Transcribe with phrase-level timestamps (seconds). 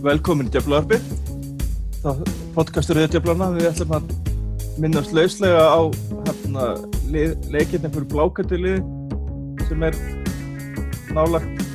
[0.00, 1.08] Velkomin í Djöflavarpið.
[2.00, 3.48] Það er Djöflarna.
[3.52, 4.12] Við ætlum að
[4.80, 5.80] minnast lauslega á
[6.24, 6.68] hérna,
[7.52, 8.78] leikirna fyrir blákættulið
[9.68, 9.98] sem er
[11.12, 11.66] nálagt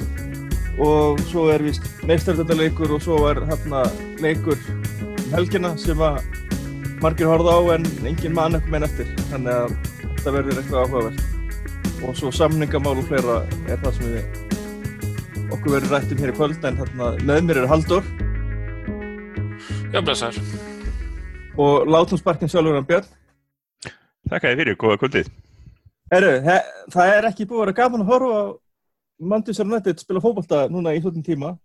[0.82, 3.84] og svo er vist meistaröldaleikur og svo er hérna
[4.24, 6.18] leikur um helgina sem að
[7.04, 9.14] margir horfa á en engin mann eitthvað meina eftir.
[9.30, 11.22] Þannig að þetta verður eitthvað áhugavert.
[12.02, 13.38] Og svo samningamál og fleira
[13.70, 14.45] er það sem við
[15.66, 18.04] okkur verður rættum hér í kvöld en hérna með mér er Haldur
[19.90, 20.36] Já, blessar
[21.58, 23.08] og látum sparkinn sjálfur hann Björn.
[24.30, 25.32] Þakka þið fyrir, góða kvöldið.
[26.12, 26.34] Herru,
[26.94, 28.44] það er ekki búið að vera gaman að horfa á
[29.32, 31.56] Manchester United spila fókbalta núna í hlutin tíma.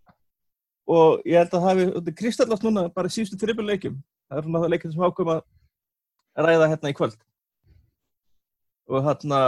[0.88, 4.48] Og ég held að það hefði kristallast núna bara í síðustu þrjum leikum það er
[4.48, 7.20] svona það leikinn sem ákveðum að ræða hérna í kvöld.
[8.88, 9.44] Og hérna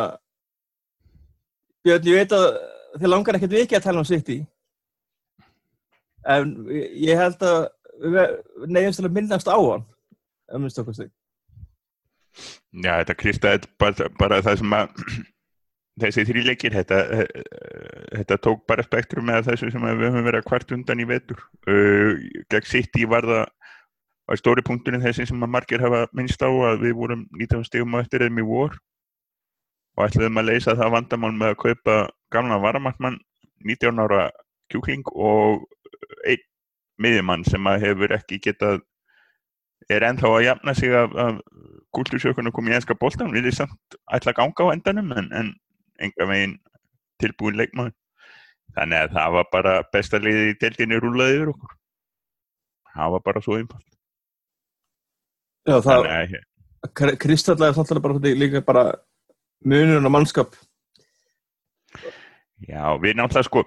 [1.87, 2.51] Björn, ég veit að
[2.99, 4.39] þið langar ekkert vikið að tala um City.
[6.33, 7.59] En ég held að
[8.03, 9.85] við neyjumst til að minnast á hann
[10.53, 11.11] um stygg
[12.73, 15.03] Já, þetta Kristað bara, bara það sem að
[16.03, 17.01] þessi þrýleikir þetta,
[18.15, 21.43] þetta tók bara spektrum með þessu sem við höfum verið að kvart undan í vetur.
[21.69, 22.17] Uh,
[22.49, 23.45] gegn City var það
[24.31, 27.99] var stóri punkturinn þessi sem að margir hafa minnst á að við vorum 19 stegum
[27.99, 28.79] á eftir þeim í vor
[29.97, 31.97] og ætluðum að leysa það vandamál með að kaupa
[32.33, 33.19] gamla varamartmann
[33.69, 34.23] 19 ára
[34.73, 35.67] kjúkling og
[36.29, 36.47] einn
[37.03, 38.81] miðjumann sem að hefur ekki getað
[39.91, 41.41] er ennþá að jafna sig af, af
[41.93, 45.51] gúltursjökunum komið í enska bóltan við erum samt ætla að ganga á endanum en, en
[46.03, 46.57] enga veginn
[47.23, 47.95] tilbúin leikmaður.
[48.77, 51.75] Þannig að það var bara besta liði í deildinni rúlaði yfir okkur.
[52.93, 53.89] Það var bara svo einfalt.
[55.69, 56.39] Já það
[57.23, 58.85] Kristallega er svolítið bara líka bara
[59.65, 60.57] munurinn á mannskap.
[62.63, 63.65] Já, við náttúrulega sko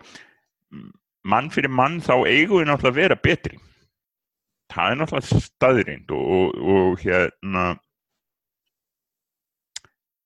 [1.26, 3.60] mann fyrir mann þá eigum við náttúrulega að vera betri.
[4.72, 7.66] Það er náttúrulega staðrind og, og, og hérna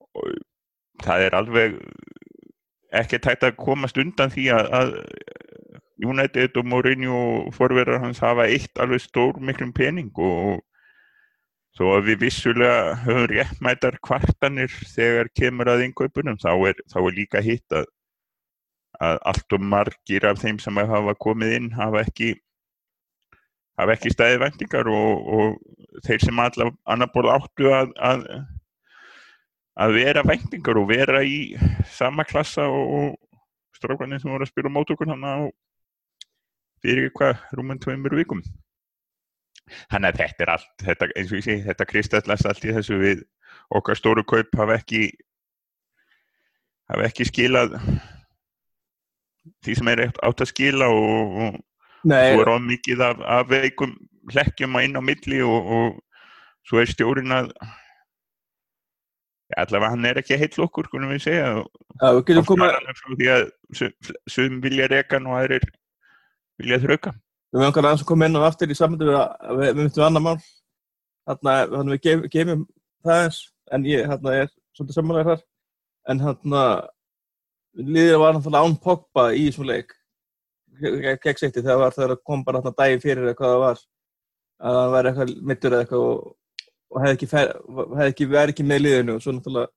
[0.10, 0.38] og
[1.04, 1.78] það er alveg
[3.00, 4.94] ekki tægt að komast undan því að, að
[6.10, 10.64] United og Mourinho og forverðar hans hafa eitt alveg stór miklum pening og
[11.78, 17.18] þó að við vissulega höfum réttmætar kvartanir þegar kemur að innkaupunum þá er, þá er
[17.18, 17.88] líka hitt að
[19.00, 22.34] að allt og margir af þeim sem hafa komið inn hafa ekki
[23.80, 28.26] hafa ekki stæði vendingar og, og þeir sem allar annar ból áttu að, að
[29.80, 31.56] að vera vendingar og vera í
[31.96, 35.48] sama klassa og, og strákaninn sem voru að spila mót okkur hann á
[36.84, 38.44] fyrir eitthvað rúmum tveimur vikum
[39.92, 43.00] þannig að þetta er allt þetta, eins og ég segi, þetta kristallast allt í þessu
[43.02, 43.26] við
[43.80, 45.04] okkar stóru kaup hafa ekki
[46.90, 47.76] hafa ekki skilað
[49.66, 51.60] því sem er átt að skila og, og
[52.06, 53.96] svo er of mikið af, af veikum
[54.30, 56.00] hlekkjum að inn á milli og, og
[56.68, 57.54] svo er stjórin að
[59.58, 62.76] allavega hann er ekki heill okkur, kunum við segja Já, við getum komað
[63.18, 63.48] því að
[64.30, 65.66] sum vilja rekan og aðrir
[66.62, 67.16] vilja þrauka
[67.50, 69.16] Við höfum kannski að koma inn á aftur í samfundu við,
[69.58, 70.36] við, við myndum annar mál.
[71.30, 72.66] Þannig að við gef, gefum
[73.06, 73.40] það eins
[73.74, 75.42] en ég hérna, er svolítið samanlega þar.
[76.10, 76.64] En hérna
[77.80, 79.96] liðið var náttúrulega án Pogba í þessum leik.
[80.80, 83.84] Gegn sýtti þegar var það kom bara náttúrulega dægi fyrir eða hvað það var.
[84.60, 86.32] Að það væri eitthvað mittur eða eitthvað og,
[86.90, 89.18] og hefði ekki, hef ekki verið ekki með liðinu.
[89.18, 89.74] Og svo náttúrulega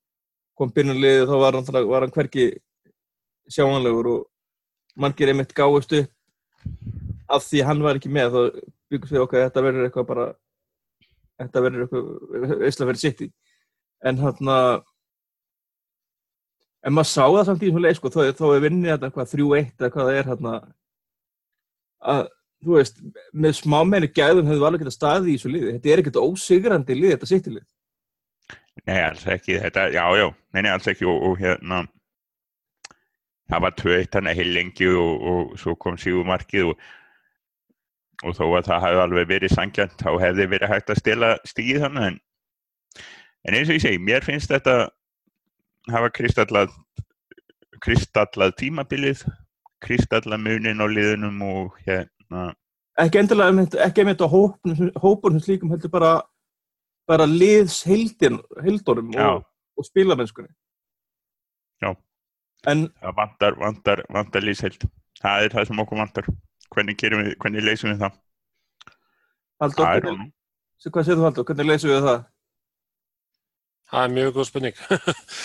[0.61, 2.51] kom byrjunarliðið þá var, var hann hverki
[3.49, 4.27] sjáanlegur og
[5.01, 6.11] margir einmitt gáist upp
[7.33, 8.41] af því hann var ekki með þá
[8.93, 10.25] byggust við okkar að þetta verður eitthvað bara
[11.41, 13.29] þetta verður eitthvað eisla verið sýtti
[14.03, 14.57] en hérna
[16.83, 19.33] en maður sá það samt í svona leik sko, þó, þó er vinnið þetta eitthvað
[19.33, 20.55] 3-1 eða hvað það er hérna
[22.13, 22.25] að,
[22.63, 22.99] þú veist,
[23.45, 25.75] með smámenni gæðum hefur alveg getað staðið í þessu liði.
[25.77, 27.69] Þetta er ekkert ósigrandi lið, þetta sittilið
[28.83, 31.83] Nei, alls ekki þetta, já, já, nei, nei, alls ekki og, og hérna
[33.51, 36.87] það var 2-1 hann heil lengi og, og svo kom sígumarkið og
[38.23, 41.85] og þó að það hefði alveg verið sangjant þá hefði verið hægt að stila stíð
[41.85, 42.19] þannig en,
[43.47, 44.75] en eins og ég segi, mér finnst þetta
[45.91, 46.75] hafa kristallað
[47.83, 49.25] kristallað tímabilið
[49.83, 52.53] kristallað munin á liðunum og hérna.
[53.01, 56.13] Ekki endilega, ekki einmitt á hópunum slíkum heldur bara
[57.09, 59.43] bara liðs heldunum og,
[59.75, 60.51] og spilamennskunni.
[61.83, 61.91] Já.
[62.69, 64.85] En það vantar, vantar, vantar liðsheld
[65.19, 66.29] það er það sem okkur vantar
[66.71, 68.19] hvernig, við, hvernig leysum við það
[69.63, 70.31] Haldur, hvernig,
[70.89, 72.23] hvað séu þú Haldur, hvernig leysum við það
[73.93, 74.79] Það er mjög góð spurning.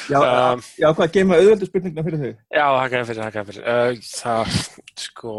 [0.09, 0.19] já,
[0.55, 2.31] um, já, hvað geima auðvöldu spurningna fyrir þau?
[2.49, 3.67] Já, það kemur fyrir, það kemur fyrir.
[3.69, 4.55] Uh, það,
[5.03, 5.35] sko,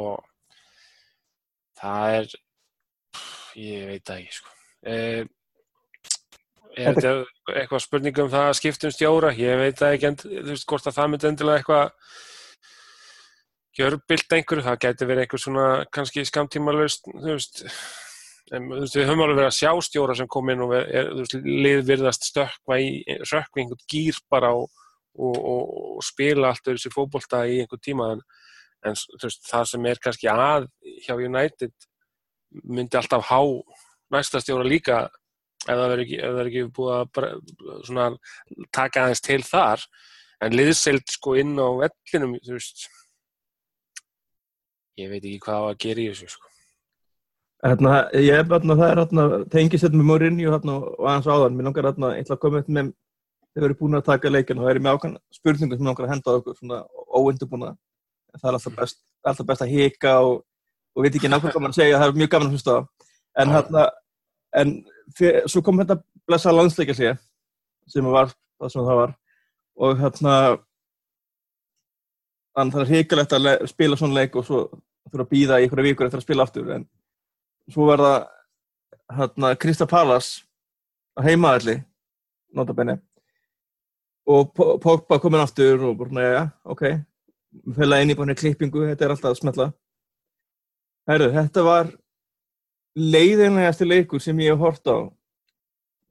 [1.81, 2.35] það er,
[3.63, 4.53] ég veit það ekki, sko.
[4.85, 5.23] Eh,
[6.77, 7.15] er þetta
[7.55, 9.33] eitthvað spurning um það að skiptum stjóra?
[9.41, 12.19] Ég veit það ekki, þú veist, hvort að það myndi endilega eitthvað
[13.79, 15.65] gjörbilt einhverju, það gæti verið einhver svona
[15.95, 17.63] kannski skamtímalust, þú veist,
[18.51, 21.11] en, þú veist, við höfum alveg verið að sjá stjóra sem kom inn og er,
[21.17, 22.89] veist, lið virðast stökkva í,
[23.23, 24.67] rökkva einhvern gýr bara og,
[25.15, 28.25] og, og, og spila allt þessi fótbolta í einhvern tíma en,
[28.89, 30.67] en veist, það sem er kannski að
[31.05, 31.89] hjá United
[32.65, 33.41] myndi alltaf há
[34.13, 35.07] næsta stjóra líka
[35.67, 37.31] ef það verður ekki, ekki búið að bara,
[37.87, 38.05] svona,
[38.75, 39.83] taka aðeins til þar.
[40.39, 42.85] En liðselt sko inn á vellinum, þú veist
[45.00, 46.50] ég veit ekki hvað á að gera í þessu sko.
[47.60, 51.57] Hérna, ég hef hérna, það er hérna, tengið sér með Mourinho hérna og aðeins áðan,
[51.57, 52.92] mér langar hérna, ég ætla að koma upp með,
[53.51, 56.13] þeir eru búin að taka leikin og það er með ákvæm spurningum sem langar að
[56.13, 56.80] henda okkur, svona
[57.19, 57.74] óundubúna,
[58.38, 60.40] það er alltaf best, alltaf best að hika og,
[60.96, 62.80] og veit ekki nákvæmlega hvað mann segja, það er mjög gaman að hlusta á,
[63.44, 63.86] en hérna,
[64.63, 64.75] en
[65.19, 66.00] fyr, svo kom hérna
[66.31, 67.19] blessa landsleika sig,
[67.92, 69.16] sem var það sem það var,
[69.84, 70.36] og hérna,
[72.56, 74.68] þannig það er hikalegt að spila svona leik og svo
[75.11, 76.88] þurfa að býða í einhverja vikur eftir að spila aftur en
[77.69, 78.17] svo var það
[79.19, 80.31] hérna Krista Pallas
[81.17, 81.79] á heimaðalli
[82.56, 82.97] notabenni
[84.29, 89.06] og Pogba komin aftur og bara ja, ok við fælaði inn í bara klippingu, þetta
[89.06, 89.69] er alltaf að smetla
[91.09, 91.89] Herru, þetta var
[93.00, 94.97] leiðinlegasti leikur sem ég hef hort á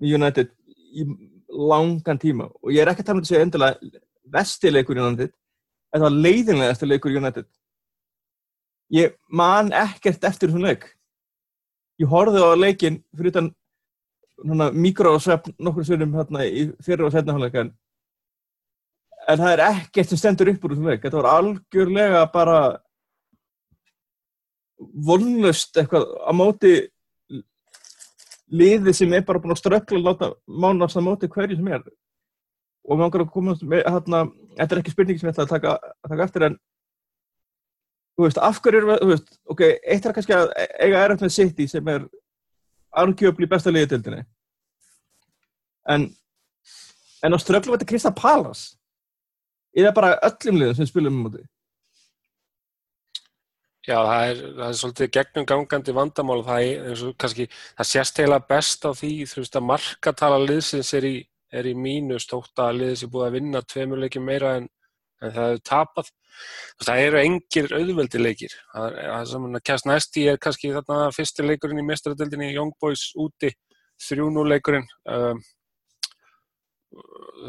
[0.02, 0.50] í United
[0.94, 1.06] í
[1.48, 4.02] langan tíma og ég er ekki að tala um þessu endilega
[4.34, 7.46] vestileikur í United þetta var leiðinlegasti leikur í United
[8.94, 10.87] ég man ekkert eftir þessum leik.
[11.99, 13.52] Ég horfið á leikin fyrir utan
[14.79, 16.44] mikrosvepp nokkur svörum hérna
[16.85, 17.73] fyrir og setna hálfleika en,
[19.26, 21.02] en það er ekkert sem stendur upp úr þessum leik.
[21.02, 22.61] Þetta var algjörlega bara
[24.79, 26.75] vonlust eitthvað á móti
[28.49, 31.82] liði sem er bara búin að strökla láta mánast á móti hverju sem er.
[32.88, 34.23] Og við ángar að koma hérna,
[34.56, 36.56] þetta er ekki spurningi sem ég ætla að taka, að taka eftir en
[38.18, 40.48] þú veist, af hverju eru við, þú veist, ok, eitt er kannski að
[40.82, 42.08] eiga erögt með City sem er
[42.98, 44.24] arguably besta liðitildinni
[45.94, 46.08] en
[47.22, 48.64] en á ströflum þetta Krista Pallas
[49.76, 51.44] eða bara öllum liðum sem spilum um úti
[53.88, 57.46] Já, það er, það er svolítið gegnum gangandi vandamál það er eins og kannski,
[57.78, 61.14] það sést heila best á því, þú veist, að markatala liðsins er í,
[61.48, 64.66] er í mínus tótt að liðs er búið að vinna tveimurleiki meira en,
[65.22, 66.10] en það hefur tapað.
[66.86, 71.12] Það eru engir auðveldi leikir það sem hann að kæst næst í er kannski þarna
[71.16, 73.50] fyrsti leikurinn í mestradöldinni Young Boys úti,
[74.06, 74.86] 3-0 leikurinn.
[75.10, 75.40] Um,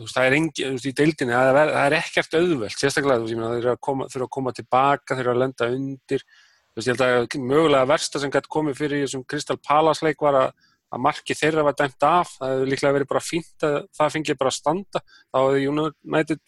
[0.09, 3.57] það er engin í deildinni, það er, það er ekkert auðveld sérstaklega þú veist, það
[3.59, 6.25] þurfa að koma, að koma tilbaka þurfa að lenda undir.
[6.69, 10.25] Þú veist, ég held að mögulega versta sem gæti komið fyrir þessum Crystal Palace leik
[10.25, 10.51] var að
[10.89, 14.39] að marki þeirra var dæmt af, það hefur líklega verið bara fínt að það fengið
[14.39, 15.01] bara að standa.
[15.29, 16.41] Þá hefði United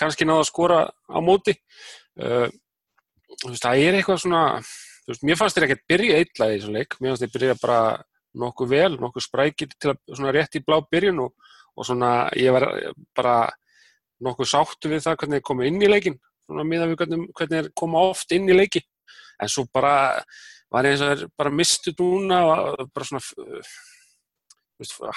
[0.00, 1.54] kannski náða að skora á móti.
[2.18, 2.48] Uh,
[3.46, 4.44] veist, það er eitthvað svona
[5.08, 6.96] veist, mér fannst þér ekkert byrja eitthvað í þessum leik.
[6.98, 7.80] Mér fannst þér byrja bara
[8.38, 12.54] nokkuð vel nokkuð sprækir til að svona rétt í blá byrjun og, og svona ég
[12.54, 12.66] var
[13.16, 13.36] bara
[14.22, 17.56] nokkuð sáttu við það hvernig þið komið inn í leikin svona miðan við hvernig, hvernig
[17.56, 18.86] þið koma oft inn í leikin
[19.40, 19.94] en svo bara
[20.70, 23.22] var eins og þér bara mistu núna og bara svona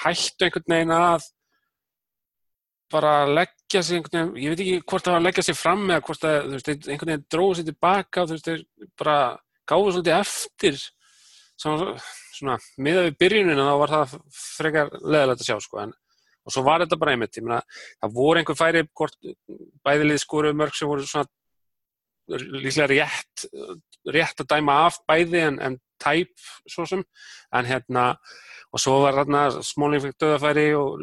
[0.02, 1.28] hættu einhvern veginn að
[2.92, 5.84] bara leggja sig einhvern veginn, ég veit ekki hvort það var að leggja sig fram
[5.88, 9.16] eða hvort það, þú veist, einhvern veginn dróði sér tilbaka, þú veist, þeir bara
[9.64, 10.80] gáðu svolítið eftir
[11.60, 11.94] svona,
[12.36, 15.94] svona miða við byrjunina þá var það frekar leðilegt að sjá, sko, en
[16.44, 17.62] og svo var þetta bara einmitt, ég meina,
[18.02, 19.30] það voru einhver færi, hvort
[19.86, 21.30] bæðilið skoruðu mörg sem voru svona
[22.28, 23.46] líklega rétt,
[24.12, 26.32] rétt að dæma af bæði en, en tæp
[26.68, 27.04] svo sem,
[27.54, 28.10] en hérna
[28.74, 30.98] og svo var þarna Smáling fekk döðafæri og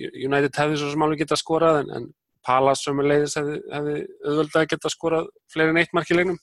[0.00, 2.06] United hefði svo sem alveg getað skorað en, en
[2.46, 6.38] Palace sem er leiðis hefði, hefði auðvöldað getað skorað fleiri en eitt mark í leiknum.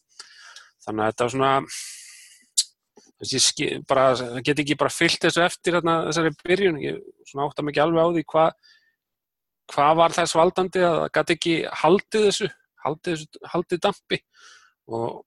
[0.85, 1.53] Þannig að þetta var svona
[3.89, 6.77] bara, það get ekki bara fyllt þessu eftir þarna, þessari byrjun.
[6.83, 8.49] Ég svona átta mikið alveg á því hvað
[9.73, 12.47] hvað var þess valdandi að það gæti ekki haldið þessu
[12.85, 14.21] haldið, haldið dampi.
[14.87, 15.23] Og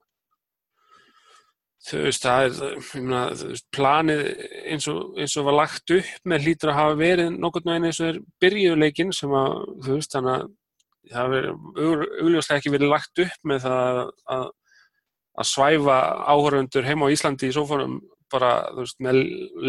[1.89, 4.23] þú veist, það er myna, veist, planið
[4.69, 8.01] eins og, eins og var lagt upp með hlýtur að hafa verið nokkurnu einu eins
[8.03, 9.55] og er byrjuleikin sem að,
[9.87, 10.49] þú veist, þannig að
[11.11, 14.01] það hefur augljóslega ekki verið lagt upp með það
[14.37, 14.47] að,
[15.41, 15.99] að svæfa
[16.35, 17.99] áhörundur heima á Íslandi í sófónum
[18.31, 19.19] bara, þú veist, með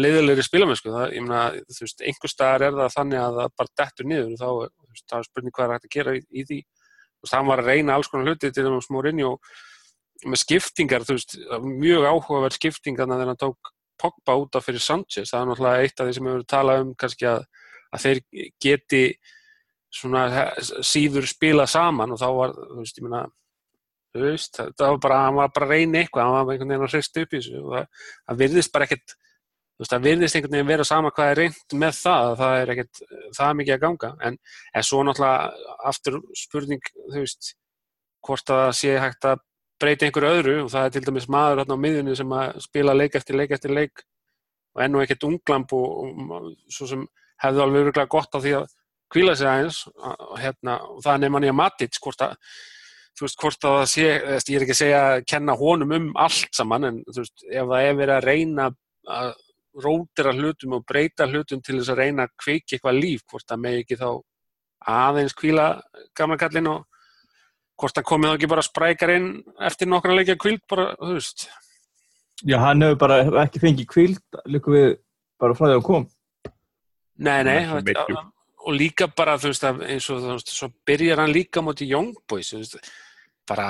[0.04, 1.42] leiðilegri spilamennsku, það, ég meina,
[1.72, 4.92] þú veist, einhver staðar er það þannig að það bara dettur niður og þá, þú
[4.92, 7.48] veist, það er spurning hvað er hægt að gera í, í því, þú veist, það
[7.50, 9.52] var að reyna alls konar hluti til þessum smórinni og
[10.26, 11.36] með skiptingar, þú veist,
[11.66, 15.84] mjög áhugaverð skipting þannig að hann tók Pogba út af fyrir Sanchez, það er náttúrulega
[15.84, 17.44] eitt af því sem við höfum talað um kannski að,
[17.92, 18.20] að þeir
[18.64, 19.02] geti
[19.92, 20.22] svona
[20.82, 23.22] síður spila saman og þá var, þú veist, ég meina
[24.12, 26.86] þú veist, það var bara, hann var bara að reyna eitthvað, hann var einhvern veginn
[26.86, 30.38] að hrist upp í þessu og það, það virðist bara ekkert þú veist, það virðist
[30.38, 33.02] einhvern veginn vera sama hvað er reynd með það, það er ekkert
[33.38, 34.38] það er mikið að ganga, en,
[34.72, 37.54] en svo náttúrulega aftur spurning þú veist,
[38.26, 39.46] hvort að það sé hægt að
[39.82, 42.94] breyta einhverju öðru og það er til dæmis maður hérna á miðjunni sem að spila
[42.96, 44.04] leik eftir leik eftir leik
[44.72, 45.88] og enn og ekkert unglamp og,
[46.38, 47.02] og svo sem
[47.42, 48.70] hefðu alveg öruglega gott á því að
[49.12, 49.82] kvíla sig aðeins
[50.40, 52.36] hérna, og það nefn manni að Matic hvort að
[53.12, 56.06] þú veist, hvort að það sé, ég er ekki að segja að kenna honum um
[56.20, 58.68] allt saman en þú veist, ef það er verið að reyna
[59.12, 59.32] að
[59.82, 63.62] rótira hlutum og breyta hlutum til þess að reyna að kveiki eitthvað líf, hvort að
[63.64, 64.08] með ekki þá
[64.92, 65.66] aðeins kvíla
[66.18, 66.88] gamla kallin og
[67.82, 69.28] hvort að komið þá ekki bara sprækar inn
[69.68, 71.48] eftir nokkra leikja kvíld bara, þú veist
[72.42, 74.88] Já, hann hefur bara ekki fengið kvíld líka við
[75.42, 76.08] bara frá því að kom
[77.22, 78.20] Nei, nei, Það veit, meiddur.
[78.66, 81.92] og líka bara, þú veist, að eins og þú veist, svo byrjar hann líka mútið
[81.92, 82.88] Young Boys, þú veist,
[83.46, 83.66] bara,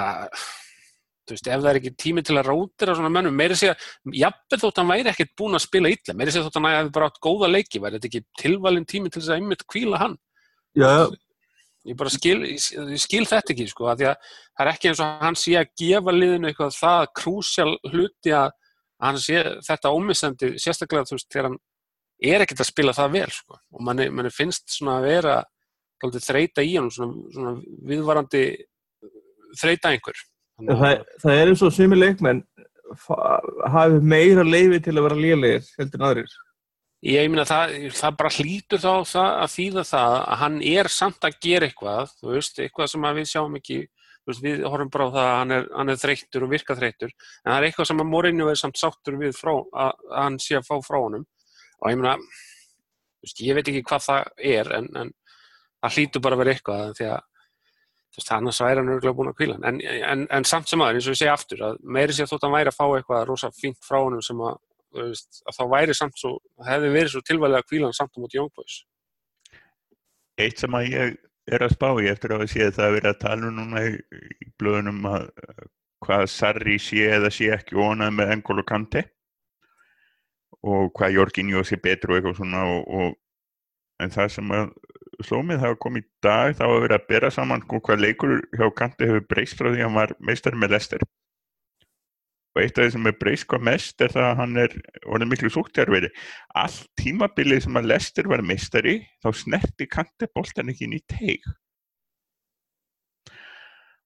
[1.26, 3.84] þú veist, ef það er ekki tími til að rótira svona mönnum, meiri að,
[4.22, 7.10] jafnveg þótt hann væri ekkert búinn að spila illa, meiri sé þótt hann hefði bara
[7.10, 10.16] átt góða leiki, væri þetta ekki tilvalin tími til þess að einmitt kvíla hann?
[10.78, 10.92] Já,
[11.84, 12.62] Ég bara skil, ég,
[13.02, 14.16] skil þetta ekki, sko, að að
[14.54, 18.52] það er ekki eins og hann sé að gefa liðinu eitthvað það krúsjál hluti að
[19.02, 21.58] hann sé þetta ómissandi, sérstaklega, þú veist, þegar hann
[22.22, 23.58] er ekkert að spila það vel sko.
[23.74, 25.40] og manni, manni finnst svona að vera
[26.22, 27.52] þreita í hann svona, svona
[27.90, 28.44] viðvarandi
[29.58, 30.22] þreita einhver
[30.62, 32.44] það, að- það er eins og sumi leikmenn
[33.74, 36.32] hafi meira leifi til að vera lélegir heldur en aðrir
[37.06, 38.92] ég meina það, það bara hlýtur þá
[39.22, 43.20] að þýða það að hann er samt að gera eitthvað þú veist, eitthvað sem að
[43.20, 43.80] við sjáum ekki.
[44.22, 47.10] Veist, við horfum bara á það að hann er, hann er þreyttur og virka þreyttur
[47.10, 50.36] en það er eitthvað sem að Mourinho er samt sáttur við frá, að, að hann
[50.44, 51.24] sé að fá frá honum.
[51.82, 52.12] Og ég meina
[53.22, 55.12] veist, ég veit ekki hvað það er en, en
[55.82, 57.20] það hlýtur bara að vera eitthvað því að
[58.36, 61.14] annars væri hann örgulega búin að kvíla en, en, en samt sem aður, eins og
[61.14, 63.98] ég segi aftur að meiri sér þótt hann væri að fá eitthvað rosa fínt frá
[64.02, 64.58] honum sem að,
[64.96, 68.16] veist, að þá væri samt svo, það hefði verið svo tilvæglega að kvíla hann samt
[68.16, 68.78] á móti Young Boys.
[70.40, 71.16] Eitt sem að ég
[71.52, 73.96] er að spá í eftir að sé það að vera að tala um núna í,
[74.60, 75.26] blöðunum að
[76.02, 79.04] hvað Sarri sé eða sé ekki ónað með Engolo Kante
[80.62, 83.16] og hvað Jorginho sé betur og eitthvað svona og, og,
[84.02, 84.70] en það sem að
[85.22, 88.02] sló mig það að koma í dag þá að vera að bera saman sko, hvað
[88.02, 91.04] leikur hjá Kante hefur breyst frá því að hann var meistar með Lester
[92.52, 94.74] og eitt af því sem er breyst hvað mest er það að hann er
[95.08, 96.10] orðið miklu súktjarveri
[96.62, 101.46] allt tímabilið sem að Lester var meistari þá snerti Kante boltan ekki inn í teig.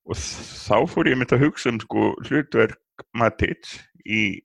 [0.06, 3.66] Og þá fór ég mynd að hugsa um sko hlutverk Matic
[4.06, 4.38] í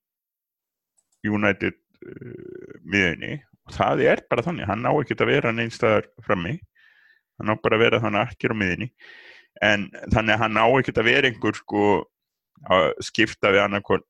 [1.28, 3.36] United uh, miðunni
[3.70, 6.56] og það er bara þannig, hann á ekki að vera neinstæðar frammi.
[7.38, 8.90] Hann á bara að vera þannig akkir á miðunni
[9.62, 11.86] en þannig að hann á ekki að vera einhver sko
[12.70, 14.04] að skipta við annarkon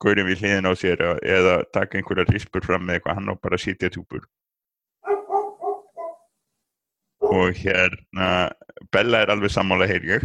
[0.00, 3.58] gaurinn við hliðin á sér eða- taka einhverja rispur fram með eitthvað, hann á bara
[3.58, 4.24] sitja túpur
[7.30, 8.50] og hérna
[8.90, 10.24] Bella er alveg sammála heyr ég.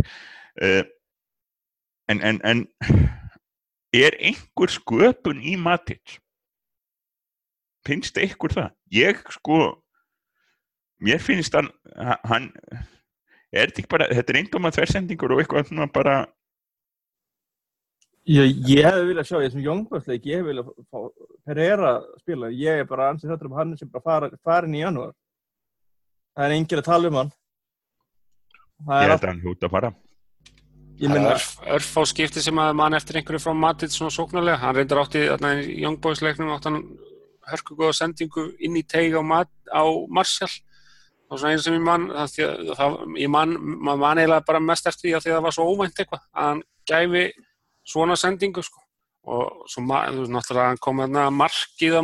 [0.57, 0.83] Uh,
[2.09, 2.67] en, en, en
[3.93, 6.19] er einhver sköpun í Matic?
[7.85, 8.71] Finnst einhver það?
[8.95, 9.59] Ég sko
[11.03, 11.69] mér finnst hann
[12.23, 12.49] hann
[13.51, 16.15] er þetta ekki bara, þetta er einhverjum að þversendingur og eitthvað bara
[18.25, 21.00] Ég, ég hefði viljað sjá, ég sem jóngvarsleik, ég hefði viljað fá
[21.46, 24.82] Pereira að spila, ég er bara ansið þetta um hann sem bara fara, farin í
[24.82, 25.12] janúar.
[26.36, 27.29] Það er enginn að tala um hann.
[28.86, 29.94] Það ég er held að hann hútt að fara
[30.96, 34.77] ég minna, örf, örfá skipti sem að mann eftir einhverju frá Matic svona sóknarlega, hann
[34.77, 36.77] reyndar átti þarna í Young Boys leiknum átti hann
[37.51, 40.53] hörku góða sendingu inn í teig á, mat, á Marshall
[41.29, 44.63] og svona eins sem ég mann það, því að- það, ég mann, mann eiginlega bara
[44.63, 47.25] mest eftir því að því að það var svo óvænt eitthvað að hann gæfi
[47.86, 48.82] svona sendingu sko.
[49.25, 52.04] og svo náttúrulega hann kom þarna markið á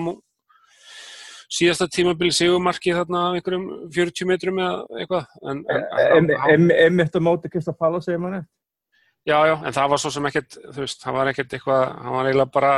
[1.51, 7.13] síðasta tímabili sigumarkið þarna af einhverjum 40 metrum eða eitthvað en, en, hann- hann- emitt
[7.13, 8.39] á móti Krista Palla segir manni.
[9.27, 12.15] Já, já, en það var svo sem ekkert, þú veist, hann var ekkert eitthvað, hann
[12.15, 12.71] var eiginlega bara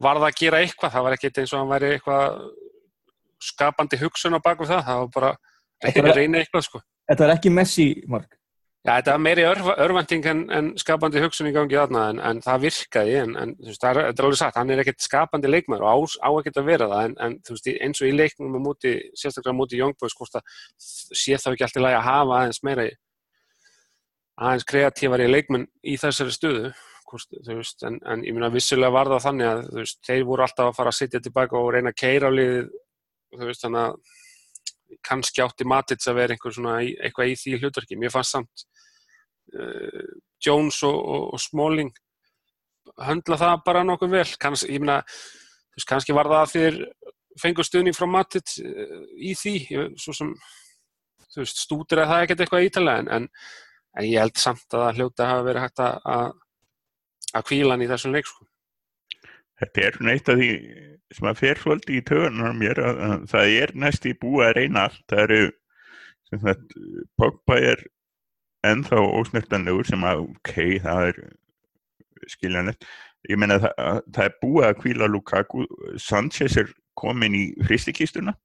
[0.00, 2.38] varð að gera eitthvað, það var ekkert eins og hann væri eitthvað
[3.50, 5.32] skapandi hugsun á baku það, það var bara
[5.84, 6.80] að var- reyna eitthvað, sko.
[7.10, 8.38] Þetta er ekki Messi, Mark.
[8.86, 12.40] Já, þetta var meiri örv, örvending en, en skapandi hugsun í gangi þarna, en, en
[12.44, 15.86] það virkaði, en, en veist, það er, er alveg sagt, hann er ekkert skapandi leikmaður
[15.88, 18.92] og á, á ekkert að vera það, en, veist, eins og í leiknum á móti,
[19.18, 20.54] sérstaklega á móti Young Boys, hvort að
[21.18, 22.94] sé þá ekki alltaf lægi að hafa aðeins meira í-
[24.36, 26.70] aðeins kreatífari leikmenn í þessari stöðu
[27.10, 30.94] hvort, veist, en, ég meina vissulega var það þannig að þeir voru alltaf að fara
[30.94, 32.70] að sitja tilbaka og reyna að keira á liðið
[33.64, 33.98] þannig að
[35.06, 38.66] kannski átti Matits að vera í, eitthvað í því hlutverki, mér fannst samt
[40.46, 41.92] Jones og, og, og Smalling
[43.06, 46.80] höndla það bara nokkuð vel Kanns, ég meina, þú veist, kannski var það að þeir
[47.40, 49.56] fengur stuðning frá Matits uh, í því,
[50.00, 50.32] svo sem
[51.34, 55.30] þú veist, stútir að það ekkert eitthvað ítalega en, en, ég held samt að hljóta
[55.30, 56.28] hafa verið hægt að að
[57.36, 58.46] að kvíla hann í þessum leik sko.
[59.60, 60.50] Þetta er svona eitt af því
[61.16, 64.54] sem að fer svolítið í tögunar mér að, að það er næst í búið að
[64.56, 65.02] reyna allt.
[65.10, 65.42] Það eru,
[67.20, 67.84] Pogba er
[68.72, 70.52] ennþá ósnertanlegur sem að, ok,
[70.84, 71.20] það er
[72.32, 72.86] skiljanlegt.
[73.30, 75.66] Ég meina það, að, það er búið að kvíla Lukaku.
[75.98, 78.36] Sanchez er komin í fristikistuna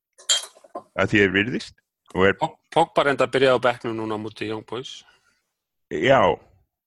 [0.99, 1.75] að því er virðist.
[2.15, 2.33] og Er,
[2.73, 5.03] Pogba reynda að byrja á bekknum núna á múti Young Boys.
[5.91, 6.21] já,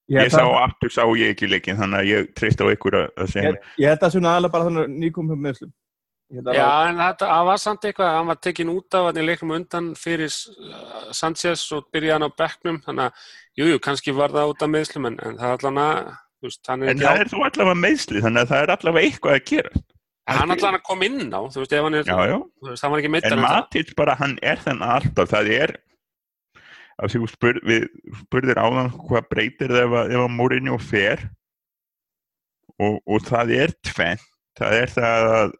[0.09, 2.93] Ég ég sá að- aftur, sá ég ekki leikin, þannig að ég treyst á ykkur
[2.93, 5.71] að, að segja Ég, held að svona aðalega bara þannig nýkom hjá meðslum.
[5.71, 5.84] Ég held
[6.33, 9.51] að Já, en það var samt eitthvað, hann var tekin út af hann í leiknum
[9.59, 13.25] undan fyrir uh, Sanchez og byrjaði hann á bekknum, þannig að,
[13.59, 15.99] jú, jú, kannski var það út af meðslum, en, en það er allan að,
[16.41, 19.09] þú veist, hann er En það er þú allavega meðsli, þannig að það er allavega
[19.11, 19.83] eitthvað að gera.
[20.25, 22.37] hann er allan að koma inn á, þú veist, ef hann er, Já, já.
[22.41, 25.75] þú veist, hann var ekki meittar En Matic bara, hann er þannig alltaf, það er,
[26.95, 27.85] af því þú spur, við
[28.23, 31.25] spurðir áðan hvað breytir það ef, að- ef að Mourinho fer
[32.81, 34.23] og, og það er tvenn,
[34.57, 35.53] það er það að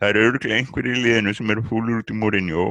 [0.00, 2.66] það eru örglega einhverjir í liðinu sem eru fúlur út í Mourinho,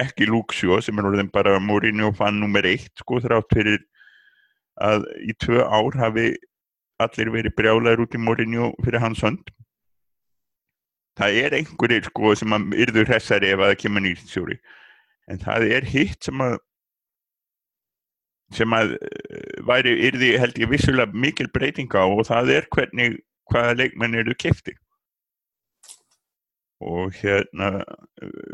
[0.00, 3.82] ekki Luxio sem er orðin bara Mourinho fann nummer eitt, sko, þrátt fyrir
[4.80, 6.32] að í tvö ár hafi
[7.00, 9.52] allir verið brjálæður út í Mourinho fyrir hans hönd.
[11.20, 14.56] Það er einhverjir sko sem að yrðu hressari ef að það kemur nýtt stjóri.
[15.28, 16.56] En það er hitt sem að
[18.56, 23.20] sem að eh, væri yrði held ég vissulega mikil breyting á og það er hvernig
[23.52, 24.74] hvaða leikmenn eru kefti
[26.80, 27.82] og hérna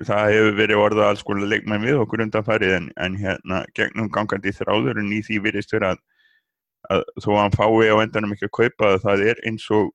[0.07, 4.55] það hefur verið orðað alls konar leikmenn við okkur undanfarið en, en hérna gegnum gangandi
[4.57, 6.01] þráðurinn í því virðist vera að,
[6.90, 9.94] að þó að hann fái á endanum ekki að kaupa það, það er eins og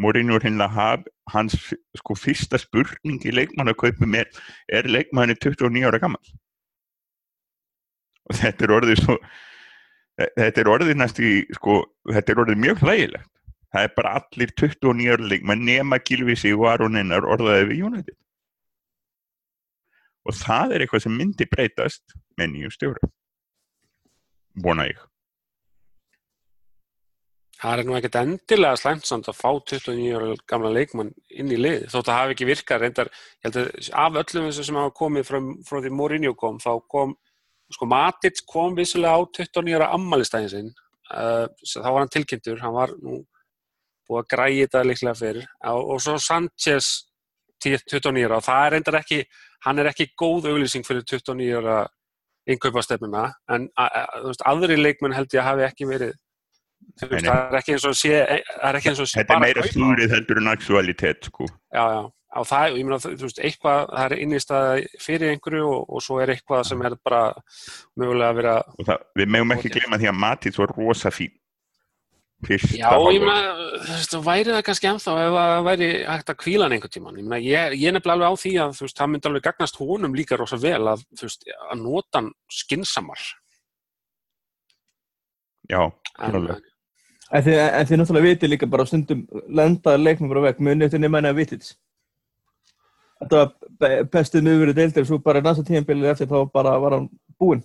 [0.00, 1.56] Mourinho hinnlega haf, hans
[1.98, 4.30] sko fyrsta spurning í leikmannakaupum er,
[4.72, 6.22] er leikmanni 29 ára gammal
[8.30, 9.18] og þetta er orðið svo
[10.20, 13.30] þetta er orðið næst í sko, þetta er orðið mjög hlægilegt
[13.70, 18.18] það er bara allir 29 ára leikmann nema Gilvisi og Aron Einar orðaði við United.
[20.28, 23.12] Og það er eitthvað sem myndi breytast með nýju stjóra.
[24.60, 24.98] Vona ég.
[27.60, 31.58] Það er nú ekkert endilega slæmt samt að fá 29 ára gamla leikmann inn í
[31.60, 33.10] lið, þótt að hafi ekki virkað reyndar,
[33.44, 37.12] að af öllum þessu sem hafa komið frá, frá því Mourinho kom, þá kom,
[37.68, 40.72] sko Matic kom vissulega á 29 ára ammælistæðin sinn,
[41.12, 43.20] uh, þá var hann tilkynntur, hann var nú
[44.10, 46.90] búið að græja þetta líklega fyrir, og, og svo Sanchez
[47.64, 49.22] 10 29 ára, og það er reyndar ekki,
[49.66, 51.80] hann er ekki góð auglýsing fyrir 29 ára
[52.50, 53.68] innkaupastefnuna, en
[54.24, 56.14] veist, aðri leikmenn held ég að hafi ekki verið
[57.02, 59.66] veist, það er ekki eins og sé er ekki eins og sé þetta er meira
[59.68, 61.48] slúrið heldur en aktualitet sko.
[61.76, 65.84] Já, já, á það, ég meina, þú veist, eitthvað það er innistæða fyrir einhverju og,
[65.84, 67.22] og svo er eitthvað sem er bara
[68.00, 69.76] mögulega að vera, og það, við megum ekki Ok.
[69.78, 71.36] glema því að Matís var rosa fín
[72.46, 73.52] fyrsta já, ég meina
[73.84, 76.94] þú veist, það væri það kannski ennþá ef það væri hægt að kvíla hann einhvern
[76.94, 77.20] tímann.
[77.20, 80.16] Ég ég, ég nefnilega alveg á því að þú veist, það myndi alveg gagnast honum
[80.16, 83.26] líka rosa vel að, þú veist, að nota hann skinsamar
[85.70, 85.82] já,
[86.16, 86.58] Klálega.
[87.30, 89.20] En þið, en þið náttúrulega vitið líka bara stundum
[89.54, 91.68] lendaði leiknum bara vekk, munið eftir nefnæna vitið.
[93.20, 97.06] Þetta var be- bestið miðurinn deildir, svo bara næsta tíðanbilið eftir þá bara var hann
[97.38, 97.62] búinn.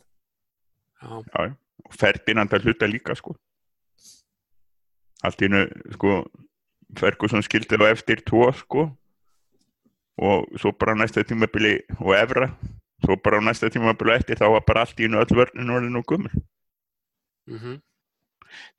[1.02, 3.34] já, já, og Ferdinand að hluta líka sko
[5.28, 5.66] allt í hennu
[5.98, 6.22] sko
[7.00, 8.88] Ferguson skildi þá eftir tvo sko
[10.22, 12.52] og svo bara á næsta tímabili og Evra
[13.04, 15.76] svo bara á næsta tímabili og eftir þá var bara allt í hennu öll vörnin
[15.76, 16.40] orðin og gummur
[17.50, 17.82] mhm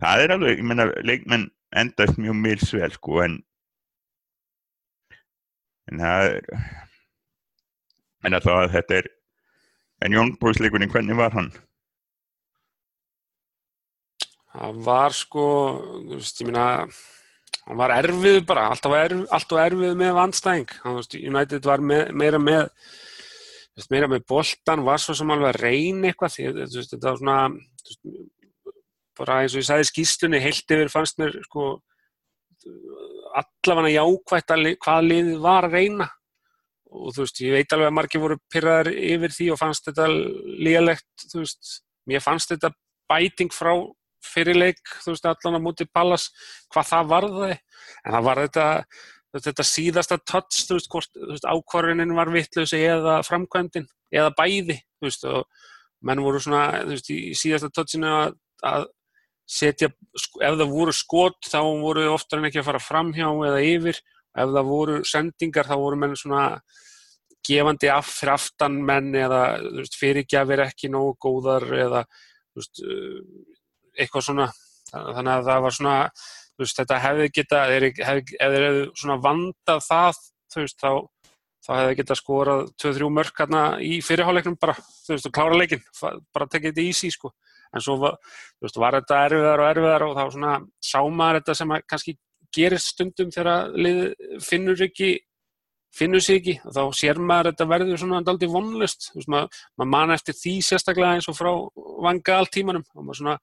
[0.02, 3.38] það er alveg, ég meina, leikmenn endast mjög milsvel, sko, en
[5.90, 6.48] en það er
[8.26, 9.10] en alltaf að þetta er
[10.06, 11.52] en Jónbóðsleikunni, hvernig var hann?
[14.56, 15.46] Það var sko,
[16.14, 16.66] veist, ég meina,
[17.66, 20.14] hann var erfið bara, alltaf, erf, alltaf erfið með
[20.96, 22.70] veist, United var með, meira með,
[23.76, 27.36] veist, meira með boltan, var svo sem alveg að reyna eitthvað, þetta var svona,
[27.84, 28.00] veist,
[29.16, 31.68] bara eins og ég sagði í skýslunni, heilt yfir fannst mér, sko,
[33.36, 36.08] allavega jákvætt að hvað liðið var að reyna.
[36.96, 40.08] Og þú veist, ég veit alveg að margir voru pyrraðar yfir því og fannst þetta
[40.64, 41.72] lélegt, þú veist,
[42.08, 42.72] mér fannst þetta
[43.10, 43.74] bæting frá
[44.26, 46.30] fyrirleik, þú veist, allan á móti Pallas,
[46.74, 48.66] hvað það varði en það var þetta,
[49.46, 55.26] þetta síðasta touch, þú veist, hvort ákvarðunin var vittlösi eða framkvæmdin eða bæði, þú veist
[55.30, 55.46] og
[56.06, 58.36] menn voru svona, þú veist, í síðasta touchinu að,
[58.66, 58.88] að
[59.46, 64.00] setja, ef það voru skot þá voru oftar en ekki að fara framhjá eða yfir,
[64.36, 66.48] ef það voru sendingar þá voru menn svona
[67.46, 69.42] gefandi af fyrir aftan menn eða
[69.78, 72.02] veist, fyrirgjafir ekki nógu góðar eða
[72.56, 72.82] veist,
[73.96, 74.48] eitthvað svona
[74.92, 75.96] þannig að það var svona
[76.60, 80.20] veist, þetta hefði geta ef þeir hefði svona vandað það
[80.56, 80.90] veist, þá,
[81.66, 85.84] þá hefði geta skorað 2-3 mörk hérna í fyrirháleiknum bara, þú veist, og klára leikinn
[85.96, 87.32] fa- bara tekið þetta easy, sko.
[87.74, 88.16] En svo var,
[88.62, 92.16] veist, var þetta erfiðar og erfiðar og þá svona sá maður þetta sem kannski
[92.56, 93.74] gerist stundum þegar
[94.46, 95.16] finnur ekki
[95.96, 99.30] finnur sig ekki og þá sér maður að þetta verður svona aldrei vonlust þú veist,
[99.32, 101.50] maður, maður man eftir því sérstaklega eins og frá
[102.06, 103.36] vanga allt tímanum og maður svona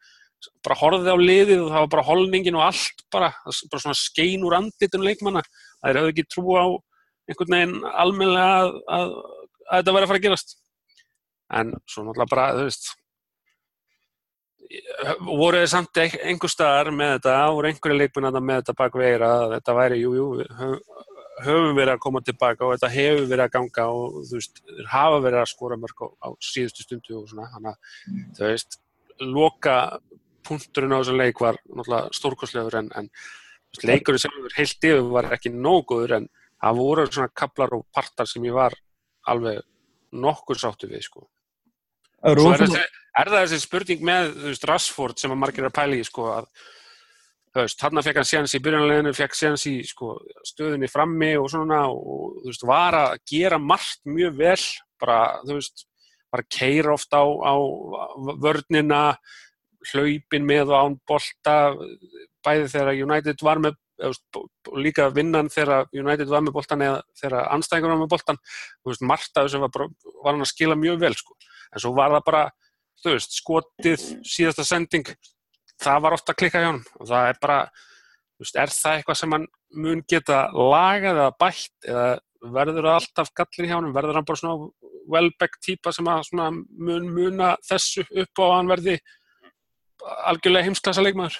[0.65, 3.29] bara horfði á liðið og það var bara holningin og allt bara,
[3.71, 5.43] bara svona skein úr andlitun leikmanna,
[5.79, 6.65] það er hefði ekki trú á
[7.29, 9.13] einhvern veginn almennilega að, að,
[9.69, 10.57] að þetta væri að fara að gerast.
[11.53, 12.91] En svo náttúrulega bara, þú veist
[15.27, 19.31] voru þið samt ein- einhver staðar með þetta, voru einhverju leikmenn með þetta bak veira
[19.43, 20.27] að þetta væri, jú, jú,
[21.43, 25.19] höfum verið að koma tilbaka og þetta hefur verið að ganga og þú veist, hafa
[25.25, 28.79] verið að skora mörg á, á síðustu stundu og svona, þannig að þú veist,
[29.21, 29.77] loka
[30.45, 33.09] punkturinn á þessum leik var náttúrulega stórkostlegur en, en
[33.81, 36.27] leikurinn sjálfur heilt yfir var ekki nóguður en
[36.63, 38.75] það voru svona kaplar og partar sem ég var
[39.29, 39.63] alveg
[40.13, 41.25] nokkur sáttu við, sko.
[42.23, 42.83] Er er, þessi,
[43.19, 46.47] er það þessi spurning með veist, Rashford sem að margir að pæla í sko, að
[47.57, 50.15] veist, hann fekk hann séns í byrjunarleginu, fekk séns í sko,
[50.47, 54.61] stöðunni frammi og svona og þú veist, var að gera margt mjög vel,
[55.01, 55.87] bara þú veist,
[56.33, 57.55] bara keira oft á, á
[58.41, 59.03] vörnina
[59.91, 61.55] hlaupin með og án bolta
[62.43, 63.79] bæði þegar United var með
[64.73, 69.61] líka vinnan þegar United var með boltan eða þegar anstæðingur var með boltan af þessu
[69.61, 69.87] var,
[70.23, 71.37] var hann að skila mjög vel sko.
[71.73, 72.43] en svo var það bara
[73.05, 75.07] veist, skotið, síðasta sending
[75.81, 77.59] það var ofta að klikka hjá hann og það er bara,
[78.41, 79.47] veist, er það eitthvað sem hann
[79.83, 82.07] mun geta lagað eða bætt eða
[82.53, 84.71] verður það alltaf gallin hjá hann, verður hann bara svona
[85.13, 88.97] Welbeck típa sem að mun muna þessu upp á hann verði
[90.29, 91.37] algjörlega heimsklassa leikmaður.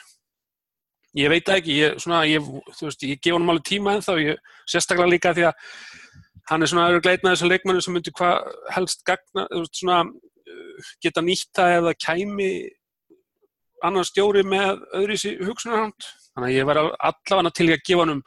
[1.17, 2.45] Ég veit ekki, ég, svona, ég,
[2.79, 4.13] veist, ég gef honum alveg tíma en þá,
[4.65, 5.67] sérstaklega líka því að
[6.49, 10.89] hann er svona öðru gleitnað þessu leikmannu sem myndi hvað helst gagna, veist, svona uh,
[11.03, 12.49] geta nýtta það kæmi
[13.83, 18.23] annar stjóri með öðru í hugsunarhand þannig að ég verði allavega til að gefa honum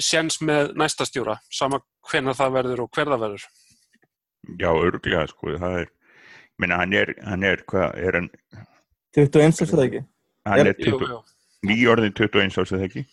[0.00, 3.48] séns með næsta stjóra sama hvenær það verður og hver það verður.
[4.58, 5.90] Já, örglega, sko, það er,
[6.58, 8.30] minna, hann er, hann er, hvað, er hann,
[9.16, 10.02] 21 er það ekki?
[10.48, 11.20] hann er Jú, 20, jú,
[11.68, 13.04] nýjórðin 21 árs eða ekki?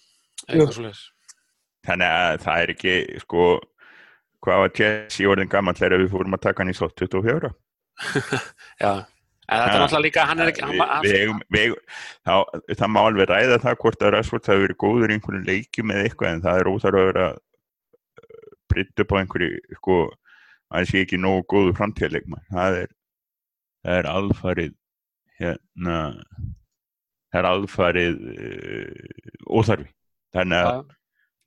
[1.88, 3.46] Þannig að það er ekki, sko,
[4.44, 7.52] hvað var Jesse orðin gammal þegar við fórum að taka hann í slott 24?
[8.84, 8.92] Já,
[9.50, 11.84] en þetta er náttúrulega líka hann er ekki, hann, við, hann, við, við, eigum-
[12.28, 12.34] þá,
[12.80, 16.08] það má alveg ræða það hvort að Rashford hafi verið góður í einhverju leikjum eða
[16.08, 17.28] eitthvað en það er óþarf að vera
[18.70, 20.00] britt upp á einhverju sko,
[20.70, 22.92] að það sé ekki nógu góður framtíðarleikmar það er,
[23.86, 24.76] það er alfarið
[25.40, 25.98] hérna
[27.30, 29.90] það er alfarið uh, óþarfi.
[30.36, 30.80] Þannig að,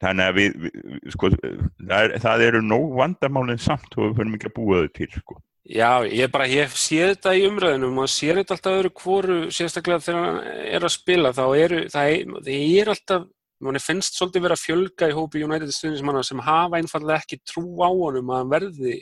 [0.02, 4.38] þannig að við, við sko, það, er, það eru nóg vandamálinn samt og við fyrir
[4.38, 5.38] ekki að búa þau til sko.
[5.62, 10.02] Já, ég bara, ég sé þetta í umræðinu maður sér þetta alltaf öðru hvoru sérstaklega
[10.02, 10.40] þegar hann
[10.74, 13.28] er að spila þá eru, það er, það er alltaf
[13.62, 17.62] manni finnst svolítið vera að fjölga í hópi United stuðnismanna sem hafa einfallega ekki trú
[17.78, 18.96] á honum að hann verði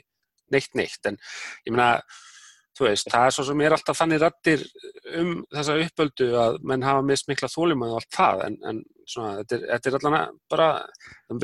[0.52, 1.16] neitt neitt, en
[1.64, 1.94] ég meina
[2.80, 4.62] þú veist, það er svo sem er alltaf þannig rættir
[5.20, 9.34] um þessa uppöldu að menn hafa mist mikla þólumæð og allt það en, en svona,
[9.42, 10.68] þetta er, þetta er allan bara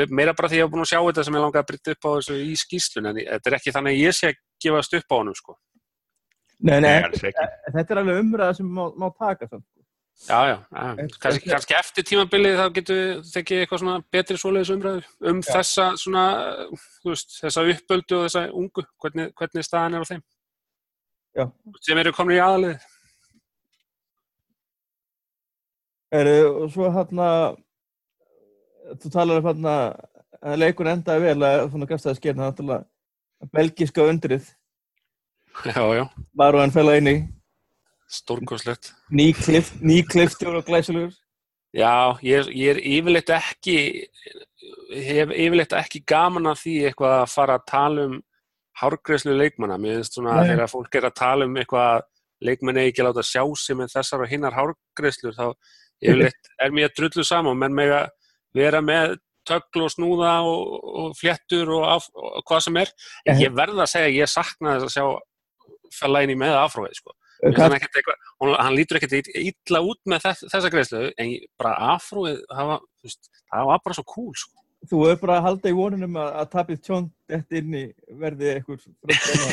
[0.09, 1.97] meira bara því að ég hef búin að sjá þetta sem ég langaði að brytta
[1.97, 4.99] upp á þessu í skýslun en þetta er ekki þannig að ég sé að gefast
[5.01, 5.59] upp á honum sko.
[6.65, 7.33] Nei, nei, Nei,
[7.75, 9.67] þetta er alveg umræða sem má, má taka samt.
[10.25, 11.09] Já, já, já.
[11.21, 15.49] Kannski, kannski eftir tímabilið þá getur við tekið eitthvað svona betri svoleiðis umræðu um Já.
[15.51, 16.23] þessa svona,
[17.03, 20.23] þú veist, þessa uppöldu og þessa ungu, hvernig, hvernig staðan er á þeim.
[21.37, 21.47] Já.
[21.85, 22.85] Sem eru komin í aðalið.
[26.17, 27.31] Er, og svo hérna,
[29.03, 29.75] þú talar um hérna
[30.41, 34.47] að leikun endaði vel að það að skilna náttúrulega belgiska undrið
[35.65, 36.05] Já, já,
[36.37, 37.17] var og hann fæla inn í
[38.13, 38.93] stórkoslegt.
[39.11, 41.15] ný klift, ný kliftjór og glæsilegur.
[41.73, 43.77] Já, ég, ég er yfirleitt ekki,
[44.93, 48.21] hef yfirleitt ekki gaman að því eitthvað að fara að tala um
[48.81, 49.79] hárgreðslu leikmanna.
[49.81, 50.53] Mér finnst svona Nei.
[50.53, 52.07] þegar fólk er að tala um eitthvað
[52.45, 55.47] leikmenn eigi ekki láta sjá sig með þessar og hinnar hárgreislur þá
[56.05, 58.11] yfirleitt er mér drullu saman menn með að
[58.57, 62.93] vera með tögl og snúða og, og fléttur og, af, og hvað sem er
[63.31, 67.15] en ég verða að segja ég sakna þess að sjá í með afróið sko.
[67.37, 71.97] Finnst hann, lítur ekkert illa út með þess, þessa greiðslu en bara
[73.05, 74.66] veist, það var bara svo cool sko.
[74.87, 77.85] Þú hefur bara að halda í vonunum að, að tapið tjón þetta inn í
[78.21, 78.85] verði eitthvað.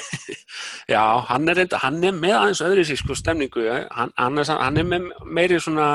[0.93, 3.85] Já, hann er, reynda, hann er með aðeins öðru sér sko, stemningu, eh.
[3.95, 5.07] hann, hann, er, hann er með
[5.37, 5.87] meiri svona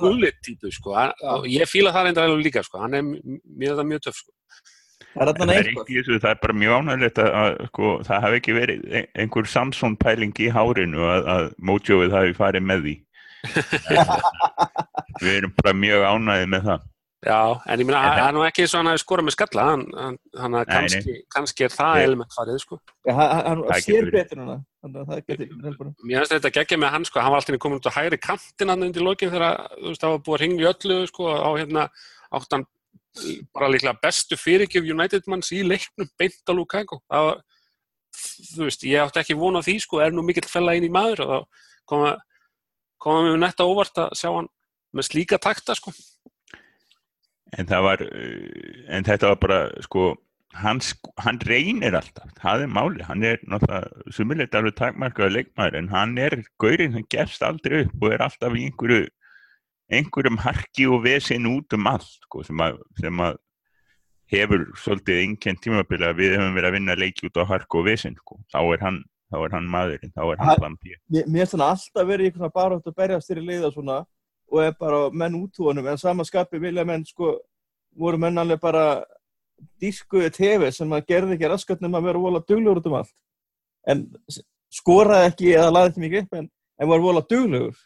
[0.00, 0.96] gullit típu sko.
[1.36, 2.80] Og ég fíla það reynda alveg líka sko.
[2.82, 4.32] hann er m- mér þetta mjög töff sko.
[5.16, 5.92] Það er er eitthvað.
[6.00, 9.46] ekki það er bara mjög ánægilegt að, að sko, það hafi ekki verið ein- einhver
[9.52, 12.96] Samson pæling í hárinu að, að mótjóið hafi farið með því.
[15.22, 16.84] Við erum bara mjög ánægið með það.
[17.24, 19.62] Já, en ég hann það- er nú ekki eins og hann hafi skorað með skalla
[19.64, 22.78] hann, hann, hann Nei, kannski, kannski er það element farið sko.
[23.08, 24.56] Já, Hann sér betur núna.
[24.84, 25.94] Þannig að það getur hjálpar.
[26.04, 28.68] Mér finnst þetta geggja með hann sko, hann var alltaf komin út á hægri kantin
[28.68, 31.50] hann undir lokin þegar þú veist, það var búið að ringja í öllu sko, á
[31.56, 31.88] hérna
[32.36, 32.66] átt hann
[33.54, 37.40] bara líklega bestu fyrirgjöf United manns í leiknum beint á Lukaku það var,
[38.52, 40.92] þú veist, ég átti ekki von á því sko, er nú mikill fella inn í
[40.92, 41.46] maður og þá
[41.88, 42.16] koma,
[43.00, 44.48] koma mér netta óvart að sjá hann
[44.94, 45.90] með slíka takta sko.
[47.56, 50.06] En það var, uh, en þetta var bara, sko,
[50.60, 50.80] hann,
[51.24, 56.16] hann reynir alltaf, það er máli, hann er náttúrulega sumilegt alveg takmarkaður leikmaður, en hann
[56.20, 59.08] er gaurinn sem gefst aldrei upp og er alltaf í einhverju,
[59.96, 63.36] einhverjum harki og vesinn út um allt, sko, sem að, sem að
[64.32, 67.86] hefur svolítið einhvern tímabili að við höfum verið að vinna leiki út á harku og
[67.86, 70.96] vesinn, sko, þá er hann, þá er hann maðurinn, þá er Ha- hann lampið.
[71.14, 74.00] Mér finnst hann alltaf verið í eitthvað bara átt að berjast þér í leiða svona
[74.52, 75.86] og er bara menn út honum.
[75.90, 77.36] En samanskapi vilja menn sko
[77.96, 79.04] voru menn alveg bara
[79.80, 83.12] dískuði tefi sem að gerði ekki raskat nema að vera vola duglegur út um allt.
[83.88, 84.06] En
[84.72, 86.48] skoraði ekki eða laði ekki mikið upp en,
[86.82, 87.76] en var vola duglegur.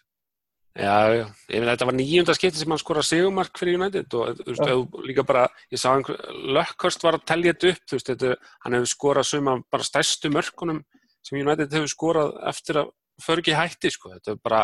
[0.79, 4.37] Já, já, ég meina þetta var nýjunda skipti sem hann skora sigumark fyrir United og
[4.39, 4.77] þú veist, ja.
[5.09, 6.21] líka bara, ég sá einhver
[6.55, 10.31] Lökkhörst var að telja þetta upp, þú veist, þetta, hann hefur skorað suma bara stærstu
[10.31, 10.79] mörkunum
[11.27, 14.63] sem United hefur skorað eftir að förgi hætti, sko, þetta er bara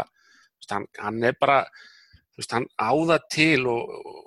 [0.71, 1.63] hann, hann er bara
[2.37, 4.23] veist, hann áða til og, og,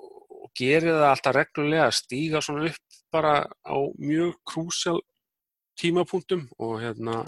[0.58, 4.98] gerir það alltaf reglulega stíga svona upp bara á mjög krúsjál
[5.78, 7.22] tímapunktum og hérna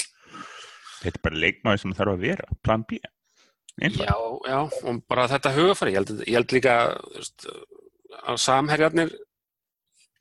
[1.02, 2.98] Þetta er bara leikmaður sem þarf að vera, plan B.
[3.82, 4.14] Já,
[4.46, 6.74] já, og bara þetta hugafæri, ég ég held líka
[7.14, 7.46] veist,
[8.22, 9.14] að samherjarnir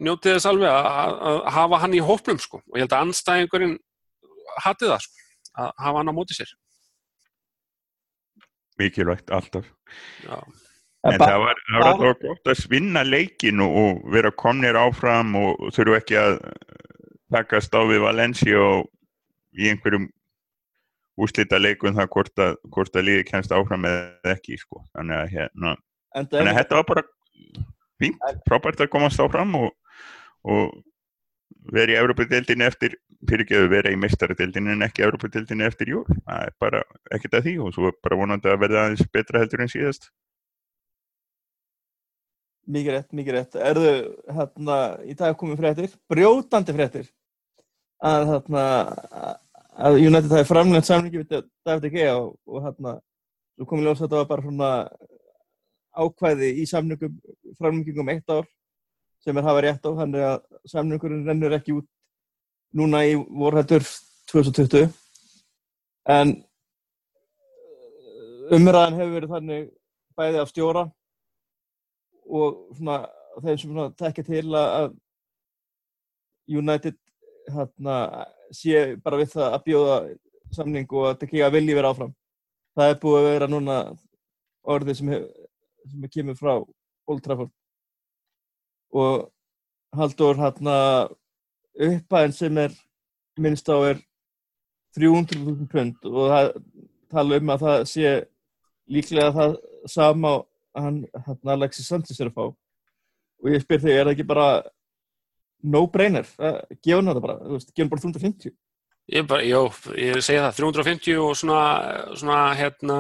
[0.02, 3.76] njótið þess alveg að, hafa hann í hópnum sko og ég held að anstæðingurinn
[4.66, 6.54] hatið það sko, að hafa hann á móti sér.
[8.82, 9.70] Mikilvægt alltaf.
[10.26, 10.38] Já,
[11.02, 15.32] En Ba- það var, það var gott að vinna leikin og, og vera komnir áfram
[15.40, 16.36] og þurfu ekki að
[17.34, 18.90] takast á við Valencia og
[19.58, 20.06] í einhverjum
[21.22, 24.84] úslita leikum það hvort að, hvort að liði kemst áfram eða ekki sko.
[24.94, 25.74] Þannig að, hérna,
[26.16, 27.04] en þannig að þetta var bara
[28.02, 29.74] fínt, frábært að komast áfram og,
[30.46, 30.72] og
[31.72, 32.98] vera í Európa-deildinni eftir,
[33.30, 36.04] fyrirgeðu vera í mestaradeildinni en ekki Európa-deildinni eftir jól.
[36.26, 36.82] Það er bara
[37.14, 40.10] ekkert að því og svo bara vonandi að verða aðeins betra heldur en síðast.
[42.72, 43.60] Mikið rétt, mikið rétt.
[43.72, 43.94] Erðu,
[44.38, 47.08] hérna, í dag komið fréttir, brjótandi fréttir,
[48.06, 48.66] að, hérna,
[49.76, 52.96] að United hafi framlegt samlingi við David De Gea og, og hérna,
[53.58, 54.72] svo komið ljós að þetta var bara svona
[55.92, 57.18] ákvæði í samlingum,
[57.60, 58.48] framlengingum um eitt ár
[59.22, 60.40] sem er hafa rétt á, þannig að
[60.72, 61.88] samlingurinn rennur ekki út
[62.78, 63.86] núna í vorhættur
[64.32, 64.90] 2020.
[66.10, 66.34] En
[68.52, 69.70] umræðan hefur verið þannig
[70.18, 70.86] bæði af stjóra
[72.32, 72.98] og svona
[73.44, 74.92] þeim sem tekja til að
[76.52, 76.98] United
[77.52, 79.98] hérna, sé bara við það að bjóða
[80.52, 82.12] samning og að ekki að vilji vera áfram.
[82.76, 83.78] Það er búið að vera núna
[84.74, 85.24] orðið sem, hef,
[85.92, 87.52] sem kemur frá Old Trafford
[88.92, 89.30] og
[89.96, 90.76] Haldur hérna
[91.76, 92.76] upphæðin sem er
[93.42, 94.00] minnst á er
[94.98, 95.98] 300.000 pund.
[96.08, 96.52] Og það
[97.12, 98.14] tala um að það sé
[98.92, 99.58] líklega það
[99.92, 102.46] sama að hann, hann Alexis Sanchez er að fá.
[103.42, 104.50] Og ég spyr þig, er það ekki bara
[105.62, 106.28] no-brainer,
[106.82, 108.54] gefa hann þetta bara gefa hann bara 350
[109.12, 109.66] ég bara, jó,
[109.98, 111.62] ég segi það, 350 og svona,
[112.18, 112.98] svona, hérna,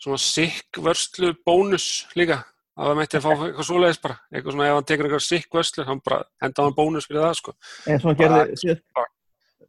[0.00, 1.86] svona sikk vörslu bónus
[2.18, 2.42] líka,
[2.80, 5.56] að það mætti að fá eitthvað svoleiðis bara, eitthvað svona ef hann tekur eitthvað sikk
[5.58, 7.54] vörslu, hann bara henda hann bónus fyrir það, sko.
[7.84, 8.84] eins og hann gerði síðast,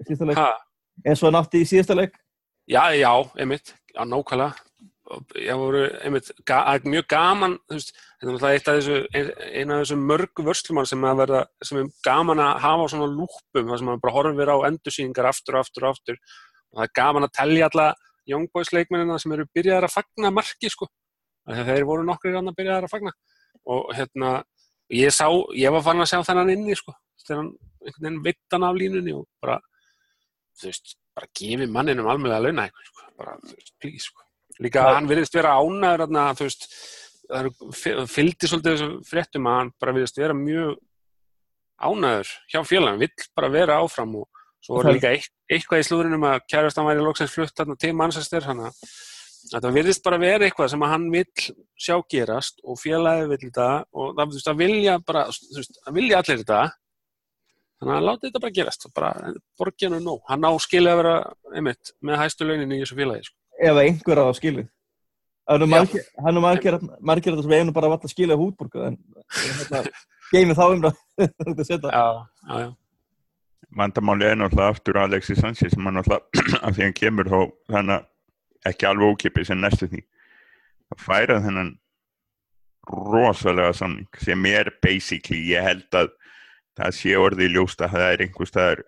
[0.07, 0.43] síðasta leik.
[1.05, 2.19] Eins og hann átti í síðasta leik?
[2.71, 4.67] Já, já, einmitt, já, nákvæmlega.
[5.43, 9.75] Ég voru, einmitt, ga mjög gaman, þú veist, þetta er eitt af þessu, ein, eina
[9.75, 13.65] af þessum mörgu vörslumann sem að verða, sem er gaman að hafa á svona lúpum,
[13.65, 16.21] þar sem maður bara horfir á endursýningar aftur og aftur og aftur.
[16.71, 17.89] Það er gaman að tellja alla
[18.31, 20.87] Young Boys leikmennina sem eru byrjaðar að fagna marki sko,
[21.49, 23.13] þeir voru nokkri rann að byrjaðar að fagna
[23.71, 24.31] og hérna,
[24.93, 25.27] ég sá,
[25.57, 26.93] ég var fann að sjá þennan inni sko,
[27.29, 27.51] hann
[27.81, 29.59] einhvern veginn vittan af línunni og bara
[30.59, 34.25] þú veist, bara gefi manninum almeinlega launa eitthvað, sko, bara, þú veist, please sko.
[34.61, 34.95] líka Já.
[34.95, 36.67] hann virðist vera ánæður þarna, þú veist,
[37.31, 40.75] það fylgdi svolítið þessum fréttum að hann bara virðist vera mjög
[41.81, 46.27] ánæður hjá félagin, vill bara vera áfram og svo voru líka eit, eitthvað í slúðurinnum
[46.29, 48.91] að kærastan væri loksins flutt þarna til mannsastir þannig að
[49.51, 51.47] þetta virðist bara vera eitthvað sem að hann vill
[51.81, 55.25] sjá gerast og félagið vill þetta og það, veist, að vilja bara,
[55.57, 56.61] veist, að vilja allir þetta.
[57.81, 61.15] Þannig að láta þetta bara gerast og bara hann nóg, hann á skilja að vera
[61.55, 63.37] einmitt, með hæstu launin í þessu félagi sko.
[63.61, 64.69] ef einhver á að skilja
[65.51, 65.71] hann er Já.
[65.71, 68.97] margir, hann margir, margir þetta sem einu bara vall að skilja hútborga en
[69.33, 69.81] hérna,
[70.31, 72.05] geimi þá um það setja já,
[72.47, 72.69] já, já,
[73.81, 77.39] vandamáli er náttúrulega aftur Alexis Sanchez sem hann náttúrulega af því hann kemur þá
[77.75, 78.09] þannig að
[78.67, 80.01] ekki alveg ókipið sem næstu því.
[80.91, 81.75] Að færa þennan
[82.91, 86.11] rosalega samning sem er basically, ég held að
[86.77, 88.83] það sé orðið ljóst að það er einhvers staðar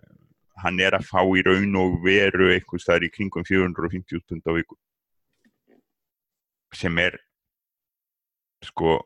[0.63, 4.51] hann er að fá í raun og veru einhvers staðar í kringum 450 pund á
[4.55, 4.77] viku.
[6.73, 7.17] Sem er
[8.63, 8.99] sko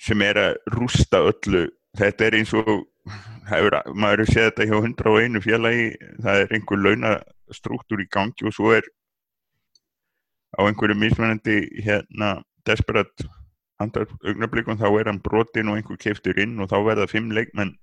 [0.00, 1.66] sem er að rústa öllu.
[1.98, 2.68] Þetta er eins og
[3.50, 5.86] hefur, maður hefur séð þetta hjá 101 félagi,
[6.22, 8.86] það er einhver launastruktúr í gangi og svo er
[10.56, 13.26] á einhverju mismunandi hérna desperat
[13.80, 17.76] andar augnablikum þá er hann brotin og einhver keiftur inn og þá verða fimm leikmenn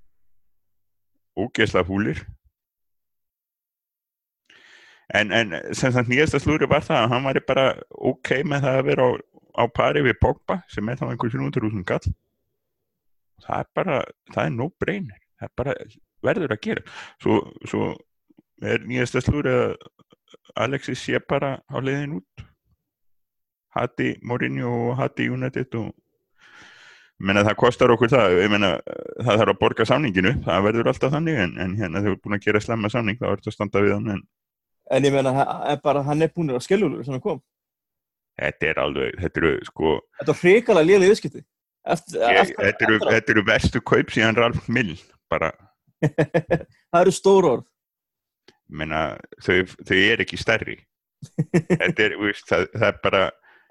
[1.37, 2.21] ógeðslega fúlir.
[5.15, 7.67] En, en sem sagt nýjasta slúri var það að hann væri bara
[8.11, 9.11] ok með það að vera á,
[9.61, 12.11] á pari við Pogba sem er þá einhver 300.000 kall
[13.45, 14.01] það er bara,
[14.33, 15.75] það er no brainer það er bara,
[16.25, 16.83] verður að gera.
[17.23, 17.37] Svo,
[17.69, 17.87] svo
[18.65, 19.77] er nýjasta slúri að
[20.57, 22.46] Alexis sé bara á leiðin út
[23.77, 25.93] hati Mourinho og hati United og
[27.19, 28.35] menna það kostar okkur það.
[28.43, 28.73] Ég meina
[29.23, 30.33] það þarf að borga samninginu.
[30.45, 33.19] Það verður alltaf þannig en, en hérna þegar þú er búin að gera slemma samning
[33.21, 34.25] þá ertu að standa við hann en
[34.87, 37.41] en ég meina, ha- er bara, hann er búin að skellulur sem hann kom.
[38.37, 39.93] Þetta er alveg, þetta eru sko
[40.41, 41.41] hrikalega liðlega viðskipti.
[41.87, 44.93] Þetta, eru, eru verstu kaup síðan Ralf Mill
[45.31, 45.49] bara,
[46.91, 47.65] það eru stór orð.
[48.67, 49.01] Menna
[49.43, 50.77] þau, þau er ekki stærri.
[51.81, 53.21] Þetta er, það, það er bara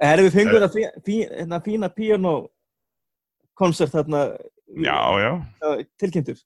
[0.02, 2.35] erum við að fí, fí, hérna, fína piano
[3.56, 4.26] koncert þarna
[4.82, 5.32] já, já,
[6.00, 6.40] tilkynntur.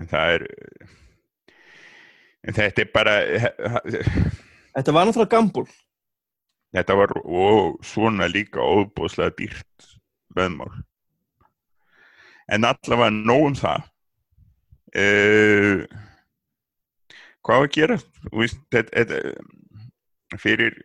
[0.00, 0.46] En það er
[2.42, 3.16] en þetta er bara
[4.74, 5.68] þetta var náttúrulega gambul
[6.74, 9.92] þetta var og svona líka óbúslega dýrt
[10.34, 10.72] veðmál
[12.52, 13.88] en allavega nóg um það.
[14.92, 15.84] Uh,
[17.42, 17.98] hvað á að gera?
[18.32, 19.20] Þetta, þetta,
[20.42, 20.76] fyrir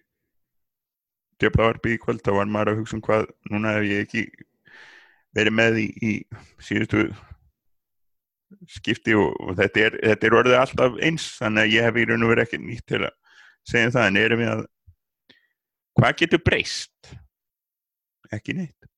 [1.41, 4.23] djöflavarpi í kvöld þá var maður að hugsa um hvað núna hef ég ekki
[5.37, 6.11] verið með í, í
[6.63, 7.07] síðustu
[8.71, 12.07] skipti og, og þetta, er, þetta er orðið alltaf eins þannig að ég hef í
[12.07, 13.13] raun og verið ekki nýtt til að
[13.67, 14.65] segja það en erum við að
[15.97, 17.13] hvað getur breyst?
[18.33, 18.89] Ekki neitt.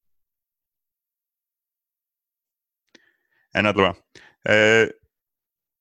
[3.57, 3.95] En allavega
[4.49, 4.89] uh,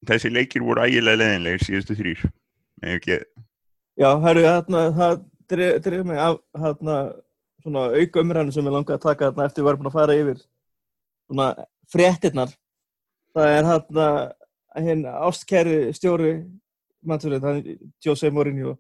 [0.08, 2.22] þessi leikir voru ægilega leðinlegir síðustu þrýr
[3.98, 4.44] já, herru,
[4.96, 5.18] það
[5.50, 6.96] dreif mig af hérna,
[7.62, 10.16] svona auka umræðinu sem ég langaði að taka hérna eftir við varum búin að fara
[10.18, 10.42] yfir
[11.28, 11.48] svona
[11.92, 12.52] fréttirnar.
[13.36, 14.08] Það er hérna
[14.84, 16.32] hinn ástkæri stjóri
[17.08, 18.76] mannsverið, hann Jose Mourinho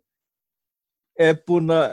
[1.18, 1.86] er búin að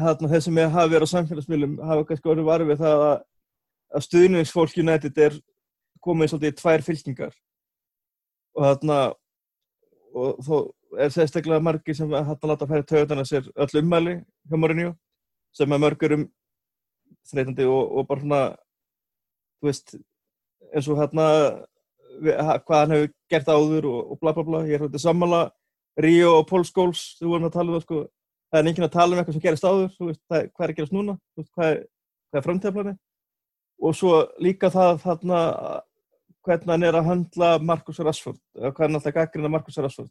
[0.00, 3.16] hérna, þeir sem hafa verið á samfélagsmiðlum hafa kannski orðið varfið það að,
[3.92, 5.40] að stuðningsfólk United er
[6.02, 7.34] komið svolítið í tvær fylkingar.
[8.56, 9.00] Og þarna
[10.12, 10.56] og þó
[10.98, 14.14] er sérstaklega margir sem hægt að láta færi töðuna sér öll ummæli
[14.50, 14.94] hjá Mourinho
[15.56, 16.24] sem er mörgur um
[17.30, 18.40] þreytandi og, og bara svona
[19.60, 19.94] þú veist
[20.72, 21.26] eins og hérna
[22.66, 24.64] hvað hann hefur gert áður og, og bla bla bla.
[24.68, 25.46] Ég er þetta sammála.
[26.00, 28.02] Ríó og Paul Scholes þú vorum að tala um það sko.
[28.52, 30.78] Það er enginn að tala um eitthvað sem gerist áður veist, það, hvað er að
[30.78, 31.80] gerast núna veist, hvað er,
[32.32, 32.94] er framtíðaplani
[33.82, 34.12] og svo
[34.44, 35.38] líka það þarna
[36.46, 40.10] hvernig hann er að handla Marcus Rashford eða hvað hann alltaf gaggrina Marcus Rashford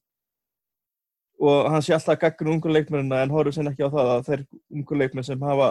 [1.42, 4.44] og hann sé alltaf gaggrina ungu leikmennina en horfður sinni ekki á það að þeir
[4.78, 5.70] ungu leikmenn sem hafa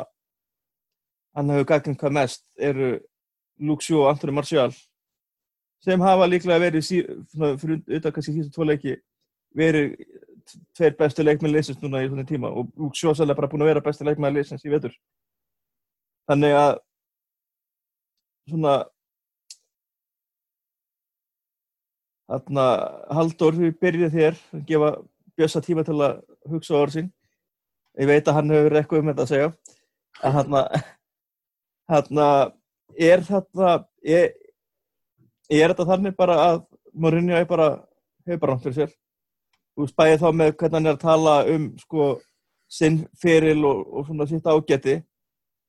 [1.39, 2.91] hann hefur gaggrina hvað mest eru
[3.61, 4.73] Luke Shaw og Anthony Martial
[5.85, 6.91] sem hafa líklega verið
[7.61, 8.97] fyrir utan kannski síðustu tvo leiki
[9.57, 9.95] verið
[10.77, 13.73] tveir bestu leikmenn leysins núna í svona tíma og Luke Shaw sérlega bara búin að
[13.73, 14.95] vera bestu leikmenn leysins í vetur.
[16.31, 16.73] Þannig að
[18.51, 18.75] svona
[22.31, 22.67] þarna
[23.17, 24.91] Halldór, við byrjuð þér að gefa
[25.41, 26.19] Bjössa tíma til að
[26.53, 27.07] hugsa á orð sín.
[27.97, 29.51] Ég veit að hann hefur eitthvað um þetta að segja.
[30.21, 30.63] Að þarna
[31.91, 32.27] þarna
[33.11, 33.71] er þetta
[34.05, 34.27] er,
[35.49, 36.61] er þetta þannig bara að
[36.93, 37.71] Mourinho er bara
[38.29, 38.93] hefur rámt fyrir sér.
[39.79, 42.11] Þú bæðið þá með hvernig hann er að tala um sko
[42.71, 45.01] sinn feril og, og svona sitt ágæti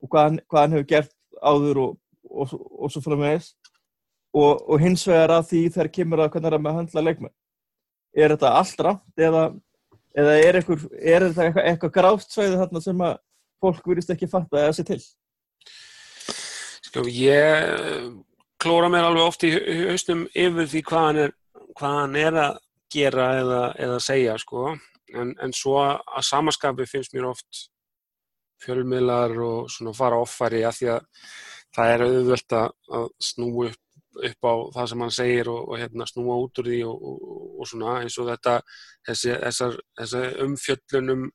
[0.02, 1.94] og hvað hann, hvað hann hefur gert áður og,
[2.28, 3.56] og, og svo fyrir með þess
[4.42, 7.34] og hins vegar að því þegar kemur að hvernig það er með að handla leikmenn
[8.16, 9.44] er þetta allt rámt eða,
[10.18, 13.18] eða er, einhver, er þetta eitthvað, eitthvað grátt svæði þarna sem að
[13.62, 15.00] fólk virðist ekki fatta eða sé til?
[16.92, 18.12] Sko ég
[18.62, 19.52] klóra mér alveg oft í
[19.88, 21.36] haustum yfir því hvað hann er,
[21.80, 22.58] hvað hann er að
[22.92, 24.74] gera eða, eða segja sko.
[25.16, 27.66] En, en svo að samaskapi finnst mér oft
[28.62, 31.08] fjölmiðlar og svona fara offari að því að
[31.76, 33.82] það er auðvöld að snú upp,
[34.12, 37.46] upp á það sem hann segir og, og hérna, snúa út úr því og, og,
[37.62, 38.56] og svona eins og þetta
[39.08, 41.30] þessi, þessar, þessar umfjöllunum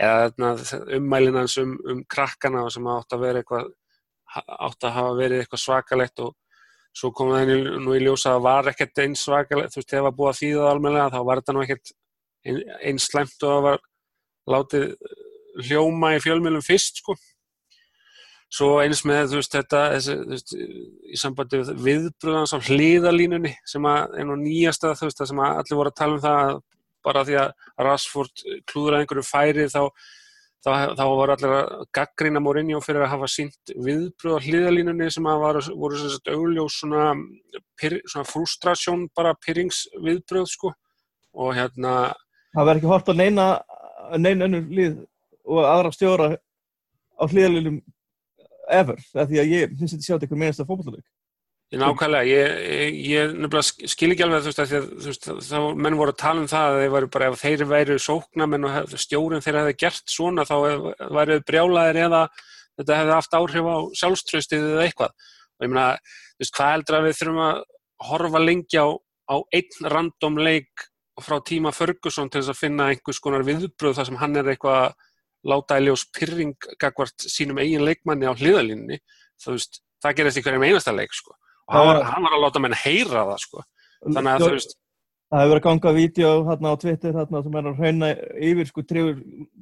[0.00, 0.52] eða
[0.96, 3.72] ummælinans um, um krakkana sem átt að vera eitthvað
[4.30, 6.36] átt að hafa verið eitthvað svakalegt og
[6.96, 7.52] svo kom það
[7.82, 10.38] nú í ljósa að það var ekkert eins svakalegt, þú veist, þegar það búið að
[10.40, 11.92] þýða almenlega þá var þetta nú ekkert
[12.90, 13.82] eins slemt og það var
[14.54, 14.86] látið
[15.66, 17.16] hljóma í fjölmjölum fyrst sko
[18.50, 20.54] svo eins með þú veist þetta þessi, þú veist,
[21.14, 25.42] í sambandi við viðbröðans á hliðalínunni sem að er nú nýjasta þú veist það sem
[25.46, 26.56] allir voru að tala um það
[27.06, 27.52] bara því að
[27.86, 29.82] Rashford klúður að einhverju færi þá
[30.64, 35.28] þá, þá voru allir að gaggrína Mourinho fyrir að hafa sínt viðbröð á hliðalínunni sem
[35.30, 37.06] að var, voru sem sagt augljós svona,
[38.04, 40.74] svona frustrasjón bara pyrringsviðbröð sko.
[41.40, 41.94] Og hérna
[42.50, 43.46] Það verður ekki hort á neina
[44.18, 44.96] neina önnur lið
[45.46, 47.80] og aðra stjóra á hliðalínum
[48.76, 51.08] ever, því að ég finnst þetta sjátt eitthvað meðast af fólkvallarleik
[51.70, 56.10] Nákvæmlega, ég, ég, nefnilega skil ekki alveg þú veist að, þú veist, þá menn voru
[56.10, 59.58] að tala um það að þeir væri bara, ef þeir væri sóknamenn og stjórin þeir
[59.60, 60.56] hefði gert svona þá
[61.14, 62.24] væri brjálaðir eða
[62.80, 65.14] þetta hefði haft áhrif á sjálfströstið eða eitthvað.
[65.60, 65.86] Og ég meina,
[66.32, 67.62] þú veist, hvað heldur að við þurfum að
[68.10, 68.86] horfa lengi á,
[69.30, 70.86] á einn random leik
[71.22, 74.88] frá tíma Ferguson til þess að finna einhvers konar viðbröð þar sem hann er eitthvað
[74.88, 74.98] að
[75.46, 79.00] láta í ljós pyrring gagvart sínum eigin leikmanni á hliðalínni,
[79.46, 81.36] veist, það gerist í hverjum einasta leik, sko.
[81.70, 83.66] Og hann var, hann var að láta menn heyra það sko.
[84.00, 84.78] Þannig að þú veist
[85.30, 88.08] Það hefur verið að ganga vídeo hérna á Twitter hérna sem er að hrauna
[88.48, 89.18] yfir sko trefur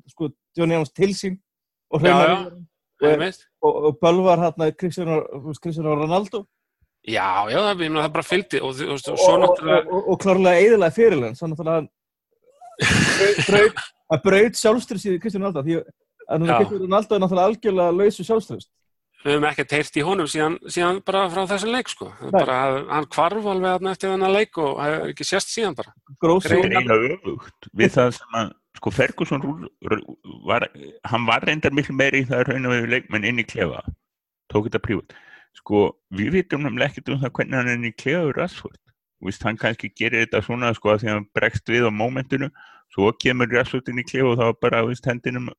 [0.08, 1.34] sko Johnny Evans til sín
[1.92, 2.28] og hrauna
[3.04, 3.34] yfir og,
[3.68, 6.46] og, og bölvar hérna Cristiano Ronaldo.
[7.04, 11.84] Já, já, það, það bara fylgdi og, og, og klárlega eðilega fyrirlega svo náttúrulega
[14.08, 18.70] að braut sjálfströðs í Cristiano Ronaldo því að Cristiano Ronaldo er náttúrulega algjörlega lausu sjálfströðst
[19.24, 22.10] við höfum ekkert heyrt í honum síðan, síðan bara frá þessu leik sko.
[22.30, 25.94] bara, hann kvarf alveg eftir þennan leik og hefur ekki sérst síðan bara.
[26.22, 29.46] Þetta er eiginlega öfugt við það sem að sko Ferguson
[30.46, 30.68] var,
[31.10, 33.82] hann var reyndar miklu meiri í það raun og við leikmenn inn í klefa
[34.52, 35.16] tók þetta prívat.
[35.58, 38.50] Sko við vitum náttúrulega ekkert um það hvernig hann er inn í klefa
[39.18, 42.52] Vist, hann kannski gerir þetta svona sko að því að hann bregst við á mómentinu
[42.94, 45.50] svo kemur inn í klefa og þá bara vist, hendinum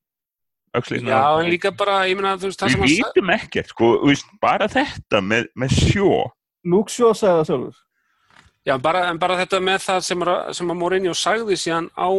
[0.78, 1.10] Öxlina.
[1.10, 2.92] Já, en líka bara, ég meina, þú veist, það sem að...
[2.92, 6.10] Við vitum ekkert, sko, veist, bara þetta með, með sjó.
[6.70, 7.80] Lúk sjó sagði það sjálfur.
[8.68, 10.28] Já, bara, en bara þetta með það sem,
[10.60, 12.10] sem að Mourinho sagði síðan á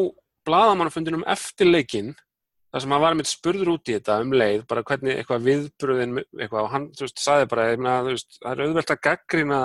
[0.48, 2.10] bladamannafundinum eftir leikinn,
[2.72, 6.18] það sem hann var með spurður út í þetta um leið, bara hvernig eitthvað viðbröðin,
[6.40, 9.02] eitthvað, og hann, þú veist, sagði bara, ég meina, þú veist, það er auðvelt að
[9.06, 9.60] gaggrina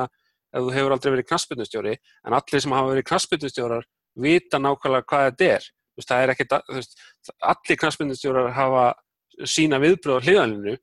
[0.56, 1.96] ef þú hefur aldrei verið knasputnustjóri,
[2.28, 6.58] en allir sem hafa verið knasputustjórar vita nákvæmlega hvað þetta er veist, það er ekkert,
[6.68, 6.98] þú veist,
[7.52, 8.86] allir knastmyndistjórar hafa
[9.48, 10.76] sína viðbröð á hliðaninu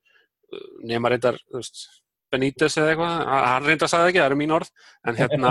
[0.88, 1.84] nema reyndar, þú veist,
[2.32, 4.68] Benítez eða eitthvað, hann reyndar að sagða ekki, það eru mín orð,
[5.04, 5.50] en hérna,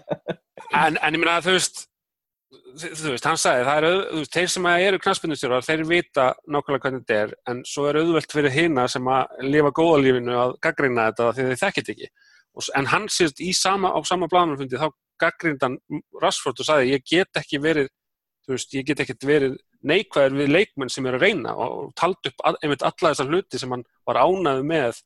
[0.82, 1.82] en, en ég minna að þú veist,
[2.82, 6.86] þú veist, hann sagði, það eru, þú veist, þeir sem eru knastmyndistjórar, þeir vita nákvæmlega
[6.86, 10.56] hvernig þetta er, en svo er auðvelt fyrir hina sem að lifa góða lífinu að
[10.66, 12.10] gaggrina þetta því þeir þekkit ekki.
[12.76, 14.90] En hann sést í sama, á sama blanumfundi, þá
[15.20, 15.78] gaggrindan
[16.22, 17.90] Rashford og sagði, ég get ekki verið
[18.42, 19.56] þú veist, ég get ekkert verið
[19.86, 21.54] neikvæður við leikmenn sem er að reyna.
[21.54, 25.02] Og talt upp einmitt alla þessar hluti sem hann var ánaðu með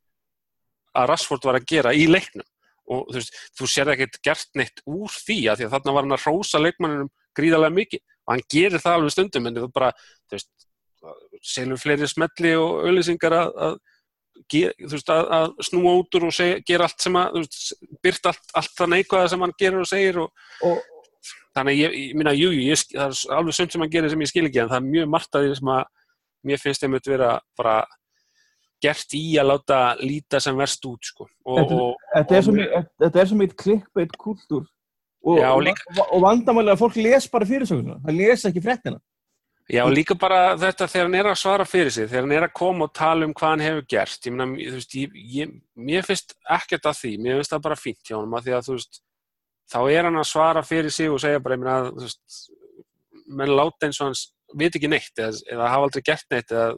[0.97, 2.47] að Rashford var að gera í leiknum.
[2.93, 6.07] Og þú veist, þú sér ekkert gert neitt úr því að því að þarna var
[6.07, 8.05] hann að rósa leikmannunum gríðarlega mikið.
[8.27, 9.91] Og hann gerir það alveg stundum en þú bara,
[10.27, 10.53] þú veist,
[11.47, 13.77] selur fleiri smelli og auðlýsingar að, að,
[14.91, 17.73] veist, að, að snúa út úr og seg, gera allt sem að, veist,
[18.05, 20.81] byrt allt, allt það neikvæða sem hann gerir og segir og, og
[21.57, 24.33] þannig ég, ég minna, jú, jú, það er alveg sönd sem hann gerir sem ég
[24.33, 25.85] skil ekki en það er mjög margt að því sem að
[26.47, 27.77] mér finnst þeim að vera bara
[28.85, 31.27] gert í að láta líta sem verst út sko.
[31.49, 31.73] og,
[32.13, 32.41] þetta,
[33.23, 34.67] er svo mikið klikkbeitt kultúr
[35.27, 39.01] og, og, og, að fólk les bara fyrirsögnuna, það les ekki fréttina
[39.67, 42.53] Já, líka bara þetta þegar hann er að svara fyrir sig, þegar hann er að
[42.55, 44.21] koma og tala um hvað hann hefur gert.
[44.23, 45.57] Ég meina, þú veist, ég, ég,
[45.89, 48.69] mér finnst ekkert að því, mér finnst það bara fínt hjá honum að því að,
[48.69, 49.01] þú veist,
[49.73, 52.39] þá er hann að svara fyrir sig og segja bara, ég meina, þú veist,
[53.27, 54.23] menn láta eins og hans
[54.55, 56.69] veit ekki neitt eða, eða hafa aldrei gert neitt eða,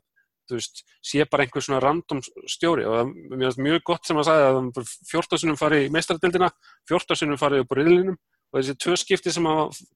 [0.48, 4.20] þú veist, sé bara einhver svona random stjóri og það, mér finnst mjög gott sem
[4.22, 6.48] að sagði að hann bara 14 sinum farið í meistaradildina,
[6.88, 9.50] 14 sinum farið upp á riðlinum og þessi tvö skipti sem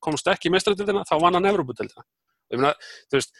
[0.05, 2.05] komst ekki í meistaradildina, þá vann hann Evropadildina.
[2.53, 2.72] Ég meina,
[3.11, 3.34] þú veist,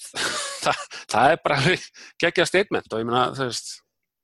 [0.64, 1.76] það, það er bara
[2.22, 3.72] geggja statement og ég meina, þú veist,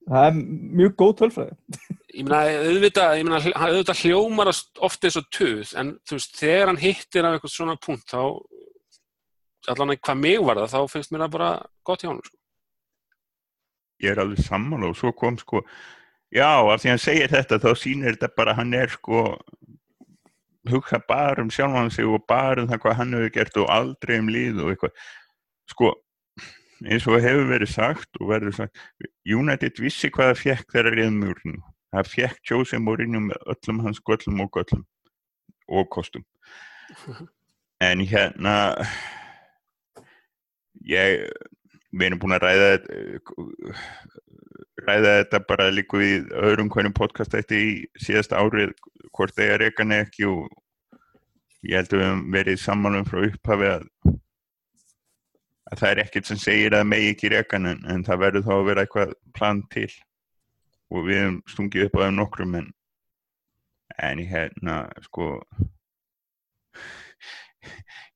[0.06, 0.36] það er
[0.80, 1.56] mjög góð tölfræði
[2.16, 6.38] ég meina, auðvitað, ég meina, auðvitað hljómar það oft eins og töð, en þú veist,
[6.38, 8.22] þegar hann hittir af eitthvað svona punkt, þá,
[9.72, 11.50] allan að hvað mig var það, þá finnst mér það bara
[11.86, 12.40] gott hjá hann, sko.
[14.04, 15.64] ég er alveg sammála og svo kom sko
[16.32, 19.26] já, af því hann segir þetta þá sýnir þetta bara að hann er sko
[20.72, 24.18] hugsa bara um sjálfan sig og bara um það hvað hann hefur gert og aldrei
[24.22, 25.06] um líð og eitthvað.
[25.70, 25.92] Sko,
[26.84, 28.84] eins og hefur verið sagt og verður sagt
[29.26, 31.64] United vissi hvað það fekk þegar það reyðum mjörnum
[31.96, 34.84] það fekk Jose Mourinho með öllum hans göllum og göllum
[35.66, 36.24] og kostum.
[37.82, 38.56] En hérna
[40.86, 41.26] ég
[41.96, 42.70] við erum búin að ræða
[44.84, 47.72] ræða þetta bara líku í öðrum hverjum podcast þetta í
[48.02, 48.74] síðasta árið
[49.16, 50.48] hvort það er ekkan ekki og
[51.66, 53.86] ég held að við höfum verið sammálum frá upphafi að,
[55.70, 58.52] að það er ekkert sem segir að megi ekki rekan en, en það verður þá
[58.56, 59.88] að vera eitthvað plan til.
[60.92, 62.68] Og við höfum stungið upp á þeim nokkrum en
[63.96, 65.28] en ég hérna sko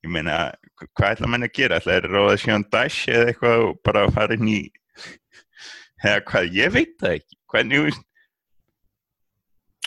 [0.05, 0.51] ég meina
[0.97, 1.79] hvað ætla mann að gera?
[1.81, 4.61] Ætla að ráða síðan dash eða eitthvað og bara fara inn í
[6.05, 8.07] eða hvað, ég veit það ekki hvernig, veist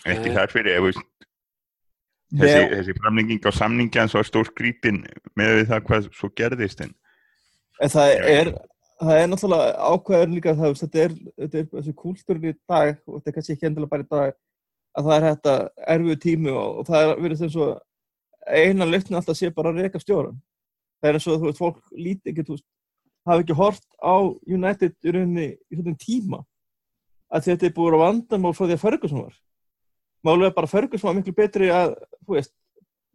[0.03, 0.33] Nei.
[0.35, 1.05] þar fyrir, þú veist
[2.33, 5.03] þessi, þessi framlenging á samningjan svo stór skrítin
[5.39, 6.93] með það hvað svo gerðist en
[7.81, 8.23] en það Já.
[8.37, 8.51] er
[9.03, 13.17] það er náttúrulega ákveður líka það, þetta er, þetta er þessi kúltúrin í dag og
[13.17, 14.37] þetta er kannski ekki endilega bara í dag
[14.93, 15.55] að það er þetta
[15.95, 17.69] erfiðu tími og, og það er verið sem svo
[18.43, 20.37] eina lyftin alltaf sé bara að reka stjóran
[21.01, 22.67] það er eins og þú veist, fólk líti ekki þú veist,
[23.27, 24.15] hafi ekki hort á
[24.47, 26.43] United í rauninni tíma.
[27.33, 29.37] Að þetta er búið á vandamál frá því að Ferguson var.
[30.23, 31.95] Er bara að Ferguson var miklu betri að
[32.29, 32.53] veist,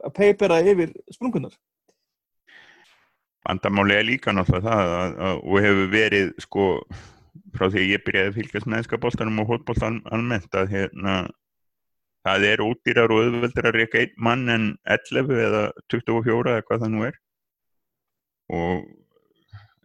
[0.04, 1.54] að peipera yfir sprungunar
[3.48, 6.64] vandamáli er líka náttúrulega það að, að, og hefur verið sko
[7.56, 11.14] frá því að ég byrjaði að fylgjast með enska boltanum og hótboltan almennt að hérna
[12.26, 16.82] það er ódýrar og auðveldur að reyka einn mann en 11 eða 24 eða hvað
[16.82, 17.18] það nú er.
[18.58, 18.84] Og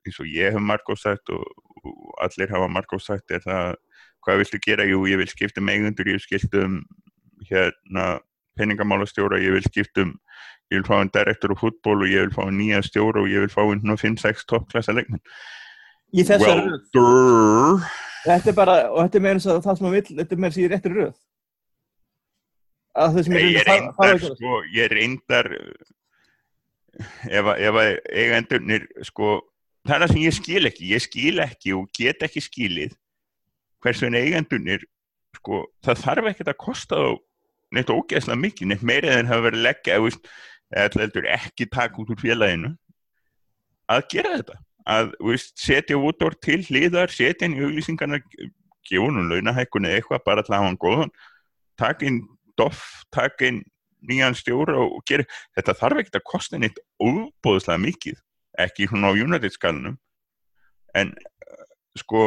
[0.07, 1.43] eins og ég hef margóð sagt og,
[1.83, 3.75] og allir hafa margóð sagt er það
[4.23, 6.77] hvað viltu gera, jú ég vil skipta um eigundur, ég vil skipta um
[7.49, 8.19] hérna
[8.59, 10.13] peningamálastjóra, ég vil skipta um
[10.71, 13.29] ég vil fá einn direktor á fútból og ég vil fá einn nýja stjóra og
[13.29, 15.21] ég vil fá einn 5-6 toppklassa leikmenn
[16.13, 17.83] well, durr
[18.23, 20.41] Þetta er bara, og þetta er meira eins og það sem maður vill, þetta er
[20.43, 21.15] meira sér í réttir röð.
[22.93, 24.37] Að það sem ég er það það reyndar að gera.
[24.37, 25.49] sko, ég reyndar
[26.93, 27.89] ef, að- ef að
[28.21, 29.31] eigendurnir sko,
[29.83, 30.89] það er það sem ég skil ekki.
[30.93, 32.97] Ég skil ekki og get ekki skilið
[33.83, 34.85] hversu en eigendurnir
[35.35, 37.09] sko, það þarf ekkert að kosta þá
[37.73, 42.73] neitt ógeðslega mikið, neitt meira en hafa verið leggja eða, ekki taka út úr félaginu
[43.91, 44.59] að gera þetta.
[44.93, 48.19] Að veist, setja útor til hliðar setja inn í auglýsingarna
[48.83, 51.13] gefa hún launahækkun eða eitthvað bara til að hafa hann góðan
[51.79, 52.19] taka inn
[52.59, 53.61] doff, taka inn
[54.03, 55.25] nýjan stjóra og gera
[55.55, 58.19] þetta þarf ekkert að kosta neitt óbóðslega mikið
[58.61, 59.97] ekki svona á United skalunum
[60.97, 61.65] en uh,
[61.97, 62.25] sko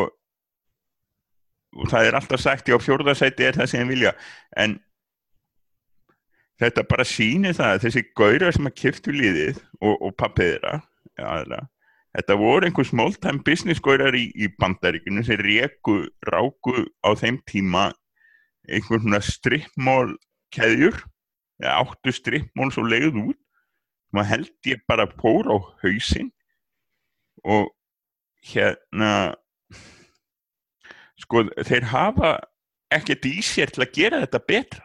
[1.90, 4.12] það er alltaf sagt já fjórðarsæti er það sem ég vilja.
[4.56, 4.78] En
[6.60, 10.76] þetta bara sýnir það að þessi gaurar sem að kiftu liðið og, og pappið þeirra
[11.20, 11.60] ja,
[12.16, 17.42] þetta voru einhver small time business gaurar í, í bandaríkinu sem reku, ráku á þeim
[17.48, 17.90] tíma
[18.66, 20.16] einhvern svona strippmál
[20.54, 20.96] keðjur
[21.60, 23.40] eða áttu strippmál svo leið út
[24.14, 26.30] maður held ég bara pór á hausinn
[27.46, 27.70] og
[28.46, 29.34] hérna
[31.20, 32.36] sko þeir hafa
[32.94, 34.84] ekkert í sér til að gera þetta betra.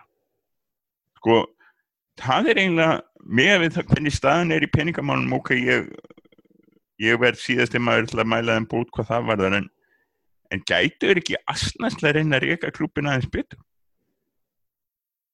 [1.20, 1.44] Sko
[2.22, 5.92] það er eiginlega með við það hvernig staðan er í peningamálum ok, ég
[7.02, 9.70] ég verð síðasti maður til að mæla þeim bút hvað það var þar en,
[10.54, 13.62] en gætu er ekki asnastlega reyna að reyka klúpin aðeins betur?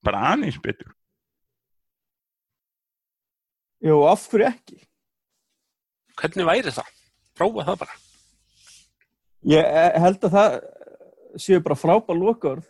[0.05, 0.93] Bara aðeins betur
[3.85, 4.79] Jú, af hverju ekki?
[6.17, 6.93] Hvernig væri það?
[7.37, 7.99] Prófa það bara.
[9.47, 10.57] Ég eh, held að það
[11.37, 12.65] séu bara frábær lokaður.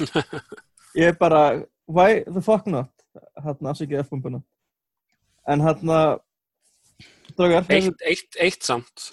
[1.00, 1.42] Ég er bara,
[1.86, 2.90] why the fuck not?
[3.44, 4.42] hérna afsækið F-bombuna
[5.50, 5.98] en hérna
[7.38, 9.10] hefur- eitt, eitt, eitt samt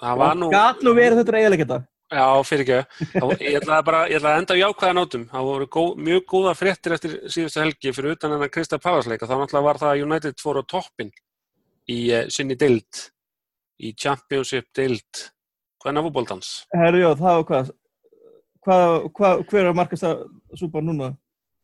[0.00, 3.06] það var nú gat nú verið þetta eiginlega þetta Já, fyrir ekki.
[3.42, 5.24] Ég ætlaði bara, ég ætlaði að enda á jákvæða nótum.
[5.32, 9.26] Það voru góð, mjög góða fréttir eftir síðustu helgi fyrir utan hennar Krista Pavasleika.
[9.26, 11.10] Þá náttúrulega var það að United fór á toppin
[11.90, 13.02] í uh, sinni dild,
[13.82, 15.26] í Championship dild.
[15.82, 16.52] Hvernig fótboltans?
[16.74, 17.74] herru, já, það var hvað
[18.66, 20.26] hvað, hvað, hver er markast að
[20.58, 21.14] súpa núna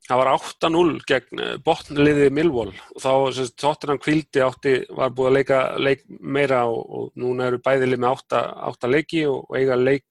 [0.02, 5.28] Það var 8-0 gegn eh, botnliði Millwall og þá sagt, Tottenham kvildi átti, var búið
[5.28, 8.40] að leika leik meira og, og núna eru bæði lið með 8,
[8.72, 10.02] 8 leiki og, og eiga leik,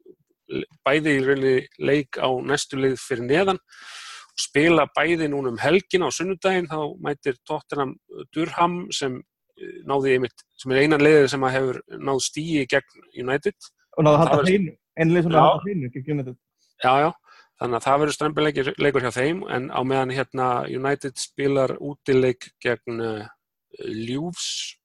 [0.86, 6.10] bæði í leik á næstu lið fyrir neðan og spila bæði núna um helgin á
[6.14, 7.96] sunnudaginn þá mætir Tottenham
[8.36, 13.72] Durham sem eh, náði einmitt, sem er einan liðið sem hefur náð stíi gegn United
[13.98, 15.42] og náðu að halda hreinu einlega svona Já.
[15.42, 16.40] að halda hreinu gegn United.
[16.82, 17.10] Já, já,
[17.62, 22.52] þannig að það verður strempileikur leikur hjá þeim en á meðan hérna United spilar útileik
[22.64, 23.26] gegn uh,
[23.82, 24.78] Ljúfs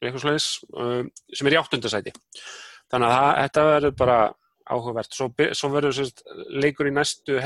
[0.00, 1.02] eitthvað slags uh,
[1.34, 2.12] sem er í áttundasæti
[2.92, 4.18] þannig að það, þetta verður bara
[4.66, 5.14] áhugavert.
[5.14, 7.38] Svo, svo verður sérst, leikur í næstu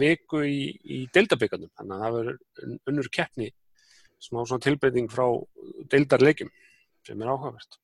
[0.00, 3.50] viku í, í deildabikandum þannig að það verður un- unnur keppni.
[4.24, 5.26] Smá tilbreyting frá
[5.92, 6.50] deildarleikjum
[7.04, 7.78] sem er áhugavert.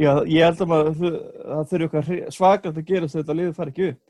[0.00, 1.16] Já, ég held að maður,
[1.50, 4.02] það þurfi eitthvað svakalt að gera þess að þetta liður fari ekki upp.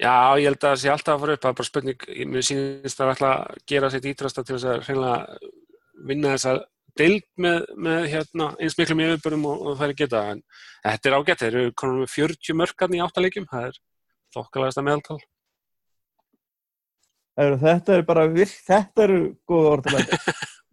[0.00, 2.44] Já, ég held að það sé alltaf að fara upp, það er bara spurning, mér
[2.46, 5.48] sýnist að ætla að gera sitt ítrasta til þess að
[6.08, 6.54] vinna þessa
[6.98, 10.42] deild með, með hérna, eins miklum yfirbörum og, og það er geta, en
[10.84, 13.78] þetta er ágætt, þeir eru konum með 40 mörkarni í áttaleikjum, það er
[14.34, 15.18] þokkalægasta meðaltal.
[17.40, 20.00] Heru, þetta er bara virk, þetta eru góða.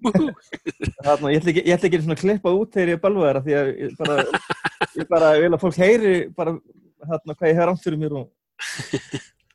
[0.07, 3.55] Þarna, ég ætla ekki, ég ætla ekki að klippa út þegar ég er balvaðara því
[3.57, 4.17] að ég bara,
[4.93, 6.53] ég bara vil að fólk heyri bara
[7.07, 8.27] hérna hvað ég hef rámt fyrir mér og,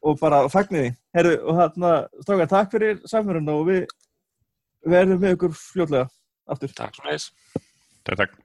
[0.08, 0.90] og bara fagni því.
[1.18, 1.92] Herru, og hérna,
[2.24, 3.86] strákar, takk fyrir samfélaguna og við
[4.96, 6.08] verðum með ykkur fljótlega
[6.54, 6.72] aftur.
[6.76, 7.30] Takk svo meðis.
[8.02, 8.40] Takk, takk.